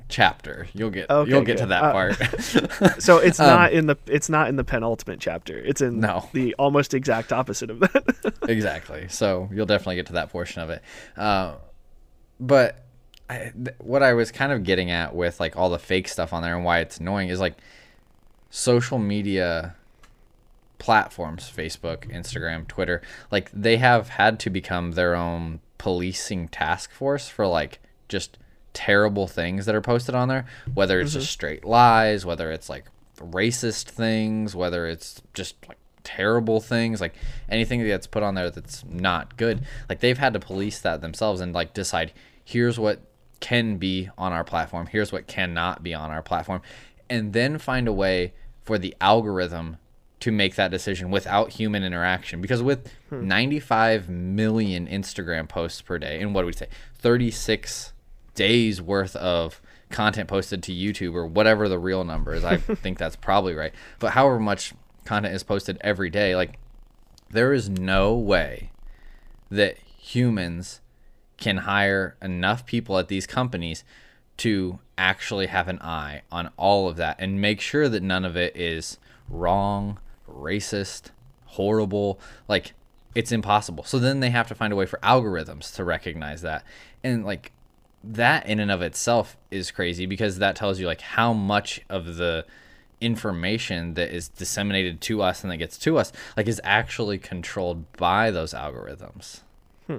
[0.10, 0.68] chapter.
[0.74, 3.02] You'll get Okay, you'll get to that Uh, part.
[3.02, 5.58] So it's not in the it's not in the penultimate chapter.
[5.58, 6.30] It's in Um, No.
[6.34, 8.34] the almost exact opposite of that.
[8.50, 9.08] exactly.
[9.10, 10.82] So you'll definitely get to that portion of it.
[11.18, 11.56] Uh,
[12.39, 12.84] but
[13.30, 16.34] I, th- what I was kind of getting at with like all the fake stuff
[16.34, 17.56] on there and why it's annoying is like
[18.50, 19.76] social media
[20.78, 27.28] platforms, Facebook, Instagram, Twitter, like they have had to become their own policing task force
[27.30, 27.80] for like
[28.10, 28.38] just
[28.74, 31.32] terrible things that are posted on there, whether it's just mm-hmm.
[31.32, 32.86] straight lies, whether it's like
[33.17, 37.13] racist things, whether it's just like terrible things, like
[37.49, 39.65] anything that's put on there that's not good.
[39.89, 42.11] Like they've had to police that themselves and like decide
[42.43, 43.01] here's what
[43.39, 46.61] can be on our platform, here's what cannot be on our platform,
[47.09, 49.78] and then find a way for the algorithm
[50.21, 52.39] to make that decision without human interaction.
[52.39, 53.28] Because with hmm.
[53.28, 56.69] 95 million Instagram posts per day, and what do we say,
[56.99, 57.93] 36
[58.36, 62.98] days worth of content posted to YouTube or whatever the real number is, I think
[62.98, 63.74] that's probably right.
[64.00, 64.74] But however much
[65.06, 66.60] content is posted every day, like
[67.30, 68.72] there is no way
[69.50, 70.82] that humans
[71.38, 73.84] can hire enough people at these companies
[74.38, 78.36] to actually have an eye on all of that and make sure that none of
[78.36, 78.98] it is
[79.30, 81.12] wrong, racist,
[81.46, 82.20] horrible.
[82.48, 82.74] Like
[83.16, 83.84] it's impossible.
[83.84, 86.64] So then they have to find a way for algorithms to recognize that.
[87.04, 87.52] And like
[88.04, 92.18] that in and of itself is crazy because that tells you like how much of
[92.18, 92.45] the
[92.99, 97.91] information that is disseminated to us and that gets to us like is actually controlled
[97.93, 99.41] by those algorithms.
[99.88, 99.97] Hmm.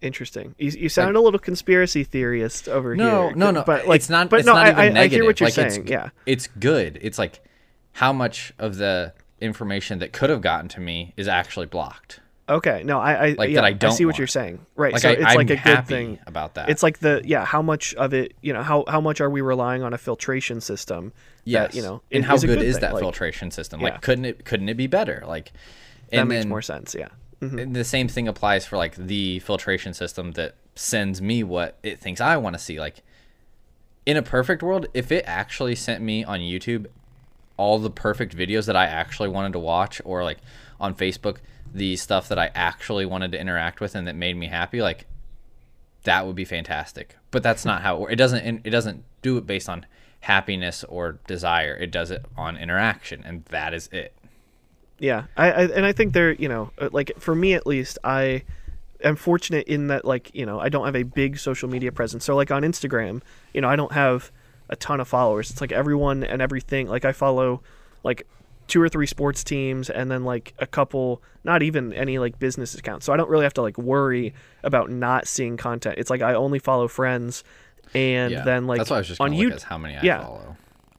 [0.00, 0.54] Interesting.
[0.58, 3.36] You, you sound a little conspiracy theorist over No, here.
[3.36, 3.60] no, no.
[3.60, 4.28] No, but like, it's not.
[4.30, 5.82] But it's no, not I, even I, hear what you're like, saying.
[5.82, 6.10] It's, yeah.
[6.24, 6.98] it's good.
[7.02, 7.40] It's like
[7.92, 12.20] how much of the information that could have gotten to me is actually blocked.
[12.48, 12.82] Okay.
[12.84, 14.18] No, I, I Like, yeah, that I don't see what want.
[14.18, 14.64] you're saying.
[14.76, 14.92] Right.
[14.92, 16.18] Like so I, it's I'm like a good thing.
[16.26, 16.68] about that.
[16.70, 19.40] It's like the yeah, how much of it, you know, how how much are we
[19.40, 21.12] relying on a filtration system?
[21.44, 22.82] yes, That, you know, and how is good good is thing.
[22.82, 23.80] that Like, filtration system?
[23.80, 23.88] yeah.
[23.90, 25.24] Like, couldn't it couldn't it be better?
[25.26, 25.52] Like,
[26.10, 26.94] That and makes then- more sense.
[26.94, 27.08] Yeah.
[27.42, 27.60] Mhm.
[27.62, 31.98] And the same thing applies for like the filtration system that sends me what it
[32.00, 32.78] thinks I want to see.
[32.78, 33.02] Like
[34.06, 36.86] in a perfect world, if it actually sent me on YouTube
[37.56, 40.38] all the perfect videos that I actually wanted to watch or like
[40.80, 41.38] on Facebook
[41.74, 45.06] the stuff that I actually wanted to interact with and that made me happy, like
[46.04, 47.16] that would be fantastic.
[47.30, 49.86] But that's not how it, it doesn't it doesn't do it based on
[50.20, 51.74] happiness or desire.
[51.74, 54.14] It does it on interaction and that is it.
[54.98, 57.98] Yeah, I, I and I think they're you know uh, like for me at least
[58.02, 58.44] I
[59.04, 62.24] am fortunate in that like you know I don't have a big social media presence.
[62.24, 63.20] So like on Instagram,
[63.52, 64.30] you know I don't have
[64.68, 65.50] a ton of followers.
[65.50, 66.88] It's like everyone and everything.
[66.88, 67.62] Like I follow
[68.02, 68.26] like
[68.66, 72.74] two or three sports teams and then like a couple not even any like business
[72.74, 73.06] accounts.
[73.06, 75.96] So I don't really have to like worry about not seeing content.
[75.98, 77.44] It's like I only follow friends
[77.94, 78.42] and Yeah.
[78.44, 80.22] then like that's why I was just on YouTube how many I yeah.
[80.22, 80.56] follow.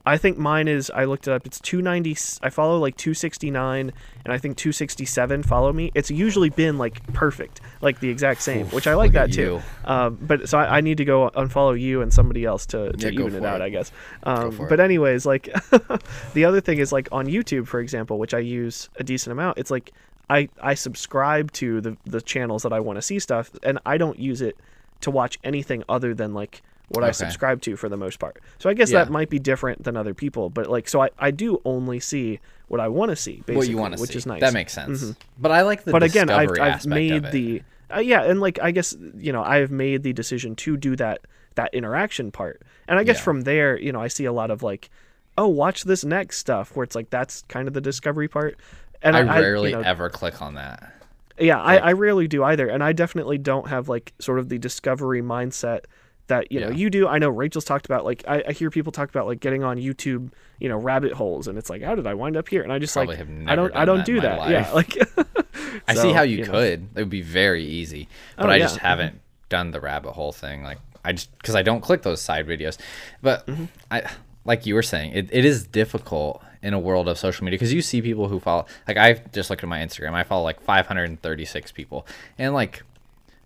[0.07, 1.45] I think mine is I looked it up.
[1.45, 2.15] It's 290.
[2.41, 3.91] I follow like 269
[4.23, 5.91] and I think 267 follow me.
[5.93, 9.61] It's usually been like perfect, like the exact same, Oof, which I like that too.
[9.83, 12.97] Um, but so I, I need to go unfollow you and somebody else to, to
[12.97, 13.65] Yeah, even it for out, it.
[13.65, 13.91] I guess.
[14.23, 15.53] Um, but anyways, like
[16.33, 19.57] the other thing is like on YouTube, for example, which I use a decent amount.
[19.57, 19.91] It's like
[20.29, 23.97] I I subscribe to the the channels that I want to see stuff, and I
[23.97, 24.57] don't use it
[25.01, 28.37] to watch anything other than like what I subscribe to for the most part.
[28.59, 29.03] So I guess Yeah.
[29.03, 32.39] that might be different than other people, but like so I, I do only see
[32.69, 34.17] what I want to see basically, what you want to which see.
[34.17, 34.41] is nice.
[34.41, 35.13] That makes sense.
[35.37, 37.61] But I like the but again, I've, I've made the
[37.93, 40.95] uh, yeah, and like I guess you know I have made the decision to do
[40.97, 41.21] that
[41.55, 43.23] that interaction part, and I guess Yeah.
[43.23, 44.89] from there you know I see a lot of like
[45.37, 48.57] oh watch this next stuff where it's like that's kind of the discovery part.
[49.01, 50.91] And I I, rarely you know, ever click on that.
[51.39, 54.57] yeah, I, I rarely do either, and I definitely don't have like sort of the
[54.57, 55.81] discovery mindset
[56.27, 56.75] that you know Yeah.
[56.75, 57.07] you do.
[57.07, 59.77] I know Rachel's talked about like I, I hear people talk about like getting on
[59.77, 62.63] YouTube, you know, rabbit holes, and it's like how did I wind up here?
[62.63, 64.49] And I just Probably like I don't I don't that do that.
[64.49, 64.95] Yeah, like
[65.87, 66.51] I see how you, know.
[66.51, 66.87] could.
[66.95, 68.63] It would be very easy, but Oh, I yeah.
[68.65, 69.19] just haven't
[69.49, 70.63] done the rabbit hole thing.
[70.63, 72.77] Like I just because I don't click those side videos.
[73.21, 73.65] But Mm-hmm.
[73.91, 74.09] I
[74.45, 77.73] like you were saying, it, it is difficult in a world of social media because
[77.73, 78.65] you see people who follow.
[78.87, 80.13] Like i've just looked at my Instagram.
[80.13, 82.07] I follow like 536 people,
[82.37, 82.83] and like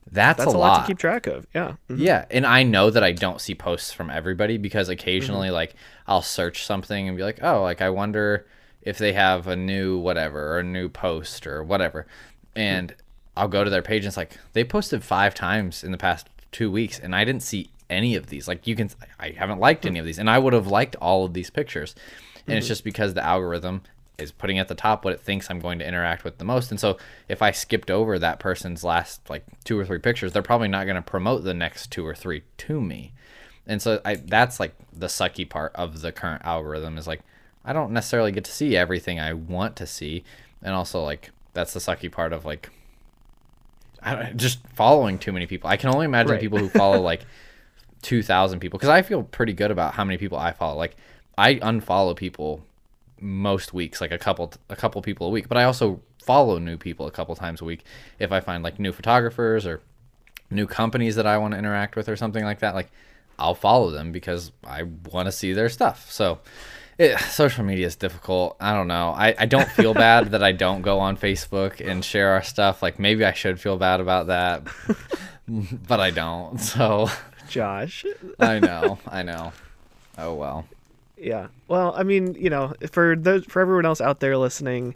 [0.09, 1.45] that's, That's a, a lot to keep track of.
[1.53, 1.75] Yeah.
[1.89, 1.97] Mhm.
[1.99, 5.53] Yeah, and I know that I don't see posts from everybody because occasionally Mm-hmm.
[5.55, 5.75] like
[6.07, 8.45] I'll search something and be like, "Oh, like I wonder
[8.81, 12.07] if they have a new whatever or a new post or whatever."
[12.55, 12.93] And
[13.37, 16.27] I'll go to their page and it's like they posted 5 times in the past
[16.51, 18.47] 2 weeks and I didn't see any of these.
[18.47, 18.89] Like you can
[19.19, 21.95] I haven't liked any of these and I would have liked all of these pictures.
[22.47, 23.83] And it's just because the algorithm
[24.21, 26.71] is putting at the top what it thinks I'm going to interact with the most.
[26.71, 26.97] And so
[27.27, 30.85] if I skipped over that person's last like two or three pictures, they're probably not
[30.85, 33.11] going to promote the next two or three to me.
[33.67, 37.21] And so I that's like the sucky part of the current algorithm is like
[37.63, 40.23] I don't necessarily get to see everything I want to see,
[40.63, 42.69] and also like that's the sucky part of like
[44.01, 45.69] I don't, just following too many people.
[45.69, 46.41] I can only imagine Right.
[46.41, 47.21] people who follow like
[48.01, 50.75] two thousand people because I feel pretty good about how many people I follow.
[50.75, 50.95] Like
[51.37, 52.65] I unfollow people
[53.21, 56.77] most weeks, like a couple a couple people a week, but I also follow new
[56.77, 57.83] people a couple times a week
[58.19, 59.81] if I find like new photographers or
[60.49, 62.75] new companies that I want to interact with or something like that.
[62.75, 62.91] Like
[63.39, 66.11] I'll follow them because I want to see their stuff.
[66.11, 66.39] So
[66.97, 68.55] it, social media is difficult.
[68.59, 69.09] I don't know.
[69.09, 72.81] I, I don't feel bad that I don't go on Facebook and share our stuff.
[72.83, 74.67] Like maybe I should feel bad about that,
[75.87, 76.59] but I don't.
[76.59, 77.09] So
[77.49, 78.05] Josh.
[78.39, 78.99] I know.
[79.07, 79.53] I know.
[80.17, 80.65] Oh well.
[81.21, 81.47] Yeah.
[81.67, 84.95] Well, I mean, you know, for those for everyone else out there listening,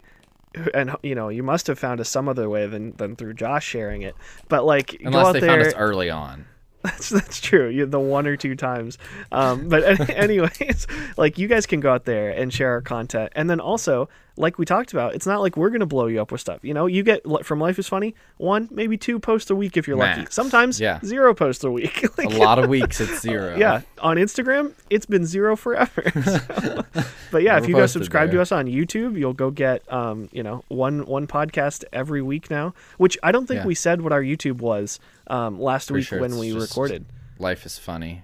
[0.74, 3.64] and you know, you must have found us some other way than than through Josh
[3.64, 4.14] sharing it.
[4.48, 5.50] But like, Unless they there.
[5.50, 6.46] found us early on.
[6.82, 7.68] That's that's true.
[7.68, 8.96] You the one or two times.
[9.32, 13.50] Um, but anyways, like you guys can go out there and share our content, and
[13.50, 14.08] then also,
[14.38, 16.60] like we talked about, it's not like we're gonna blow you up with stuff.
[16.62, 19.88] You know, you get from Life is Funny one, maybe two posts a week if
[19.88, 20.26] you're lucky.
[20.30, 21.00] Sometimes Yeah.
[21.04, 22.04] zero posts a week.
[22.18, 23.56] A lot of weeks it's zero.
[23.58, 26.02] yeah, on Instagram, it's been zero forever.
[26.22, 26.84] So-
[27.30, 30.42] but yeah, if you go subscribe to us on YouTube, you'll go get um, you
[30.42, 32.74] know, one one podcast every week now.
[32.98, 33.66] Which I don't think Yeah.
[33.66, 37.04] we said what our YouTube was um last Pretty week sure when we recorded.
[37.38, 38.22] Life is funny.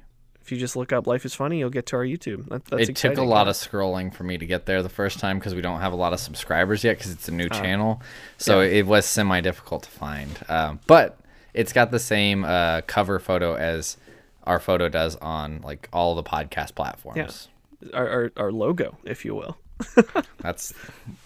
[0.52, 2.46] You just look up "Life is Funny," you'll get to our YouTube.
[2.48, 3.16] That, that's it exciting.
[3.16, 5.62] took a lot of scrolling for me to get there the first time because we
[5.62, 8.02] don't have a lot of subscribers yet because it's a new channel.
[8.36, 11.18] So it was semi difficult to find um, but
[11.54, 13.96] it's got the same uh, cover photo as
[14.44, 17.48] our photo does on like all the podcast platforms.
[17.94, 19.56] Our, our our logo, if you will.
[20.38, 20.74] that's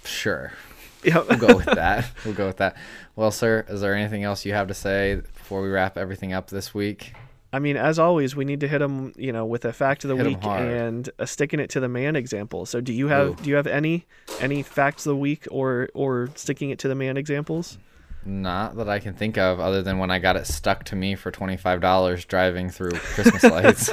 [0.05, 0.53] sure.
[1.03, 1.25] Yeah.
[1.29, 2.11] we'll go with that.
[2.25, 2.77] We'll go with that.
[3.17, 6.49] Well sir is there anything else you have to say before we wrap everything up
[6.49, 7.13] this week
[7.53, 10.09] I mean, as always, we need to hit them, you know, with a fact of
[10.09, 12.67] the Hit week and a sticking it to the man example.
[12.67, 13.35] So, do you have Ooh.
[13.43, 14.05] do you have any
[14.41, 17.79] any facts of the week or or sticking it to the man examples?
[18.27, 21.15] Not that i can think of other than when i got it stuck to me
[21.15, 23.91] for $25 driving through christmas lights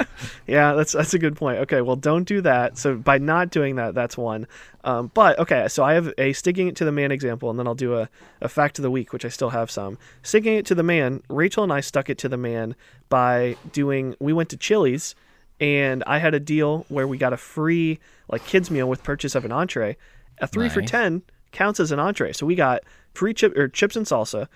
[0.48, 1.60] Yeah, that's that's a good point.
[1.60, 2.78] Okay, well, don't do that.
[2.78, 4.48] So by not doing that, that's one.
[4.84, 7.68] Um, but okay, so I have a sticking it to the man example, and then
[7.68, 8.10] I'll do a,
[8.42, 9.98] a fact of the week, which I still have some.
[10.22, 12.76] Sticking it to the man, Rachel and I stuck it to the man
[13.10, 14.16] by doing.
[14.20, 15.16] We went to Chili's,
[15.60, 19.36] and I had a deal where we got a free like kids meal with purchase
[19.36, 19.98] of an entree.
[20.40, 21.22] A three for ten
[21.52, 24.48] counts as an entree, so we got free chip or chips and salsa,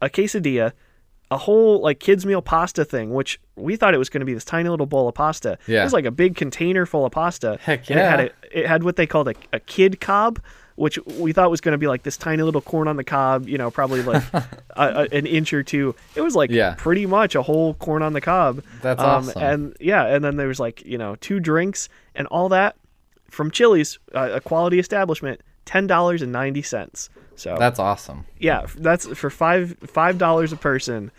[0.00, 0.72] a quesadilla,
[1.30, 4.34] a whole like kids meal pasta thing, which we thought it was going to be
[4.34, 5.58] this tiny little bowl of pasta.
[5.66, 5.80] Yeah.
[5.80, 7.58] It was like a big container full of pasta.
[7.62, 10.38] Heck And it had a, it had what they called a, a kid cob,
[10.76, 13.48] which we thought was going to be like this tiny little corn on the cob.
[13.48, 14.44] You know, probably like a,
[14.76, 15.94] a, an inch or two.
[16.14, 16.74] It was like Yeah.
[16.76, 18.62] pretty much a whole corn on the cob.
[18.82, 19.42] That's um, awesome.
[19.42, 22.76] And yeah, and then there was like you know two drinks and all that
[23.30, 27.10] from Chili's, uh, a quality establishment, ten dollars and ninety cents.
[27.36, 31.10] So that's awesome yeah, that's for five five dollars a person.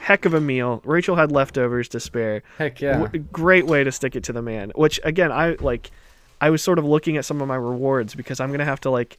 [0.00, 0.82] Heck of a meal.
[0.84, 2.42] Rachel had leftovers to spare.
[2.58, 4.72] heck yeah W- great way to stick it to the man.
[4.74, 5.90] Which again, I like.
[6.40, 8.90] I was sort of looking at some of my rewards because I'm gonna have to
[8.90, 9.16] like.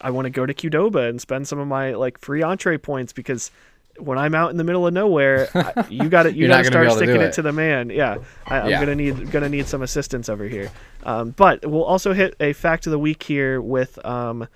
[0.00, 3.12] I want to go to Qdoba and spend some of my like free entree points
[3.12, 3.50] because
[3.98, 6.64] when I'm out in the middle of nowhere, I, you got to you got to
[6.64, 7.22] start to sticking it.
[7.22, 7.32] it.
[7.34, 7.90] to the man.
[7.90, 8.80] Yeah, I, I'm Yeah.
[8.80, 10.70] gonna need gonna need some assistance over here.
[11.04, 14.48] Um, but we'll also hit a fact of the week here with um,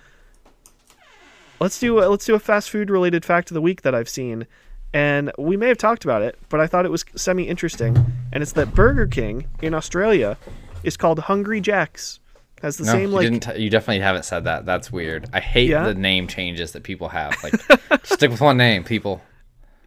[1.59, 4.09] let's do a, let's do a fast food related fact of the week that I've
[4.09, 4.47] seen,
[4.93, 7.97] and we may have talked about it, but I thought it was semi interesting,
[8.31, 10.37] and it's that Burger King in Australia
[10.83, 12.19] is called Hungry Jack's.
[12.63, 13.43] Has the No, same you like didn't.
[13.55, 14.65] T- you definitely haven't said that.
[14.65, 15.29] That's weird.
[15.31, 15.83] I hate Yeah?
[15.83, 17.35] the name changes that people have.
[17.43, 17.53] Like,
[18.03, 19.21] stick with one name, people.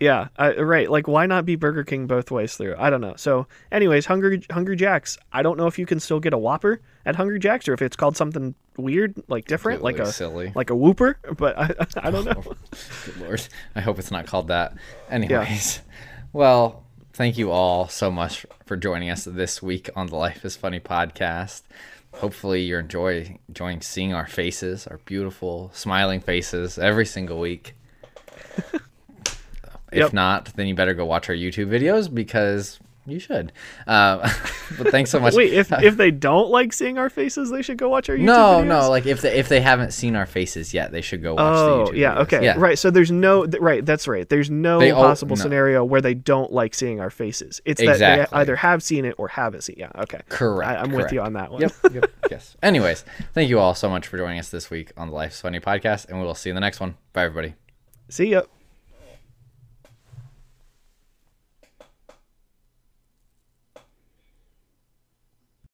[0.00, 2.74] Yeah I, right like why not be Burger King both ways through?
[2.78, 3.14] I don't know.
[3.16, 5.18] So anyways, Hungry Hungry Jack's.
[5.32, 7.82] I don't know if you can still get a Whopper at Hungry Jack's or if
[7.82, 10.52] it's called something weird like different like a silly.
[10.54, 12.42] like a Whooper, but I I don't know.
[13.04, 13.48] Good lord.
[13.74, 14.74] I hope it's not called that.
[15.10, 15.80] Anyways,
[16.32, 20.56] well, thank you all so much for joining us this week on the Life is
[20.56, 21.62] Funny podcast.
[22.14, 27.74] Hopefully, you're enjoy, enjoying seeing our faces, our beautiful, smiling faces every single week.
[29.92, 30.12] if Yep.
[30.12, 33.50] not, then you better go watch our YouTube videos because you should.
[33.88, 34.18] Uh,
[34.78, 35.34] but thanks so much.
[35.34, 38.24] Wait, if if they don't like seeing our faces, they should go watch our YouTube
[38.24, 38.66] no, videos?
[38.66, 41.34] no, no, like if they if they haven't seen our faces yet, they should go
[41.34, 41.96] watch the Oh, YouTube.
[41.96, 42.20] yeah, videos.
[42.20, 42.44] okay.
[42.44, 42.54] Yeah.
[42.58, 44.28] Right, so there's no th- right, that's right.
[44.28, 45.42] There's no They all- possible no.
[45.42, 47.60] scenario where they don't like seeing our faces.
[47.64, 49.76] It's that they either have seen it or haven't seen.
[49.78, 50.20] Yeah, okay.
[50.28, 50.70] Correct.
[50.70, 51.62] I, I'm with you on that one.
[51.62, 51.72] Yep.
[51.92, 52.10] Yep.
[52.30, 52.56] yes.
[52.62, 55.58] Anyways, thank you all so much for joining us this week on the Life's Funny
[55.58, 56.94] podcast, and we will see you in the next one.
[57.14, 57.54] Bye, everybody.
[58.10, 58.42] See ya.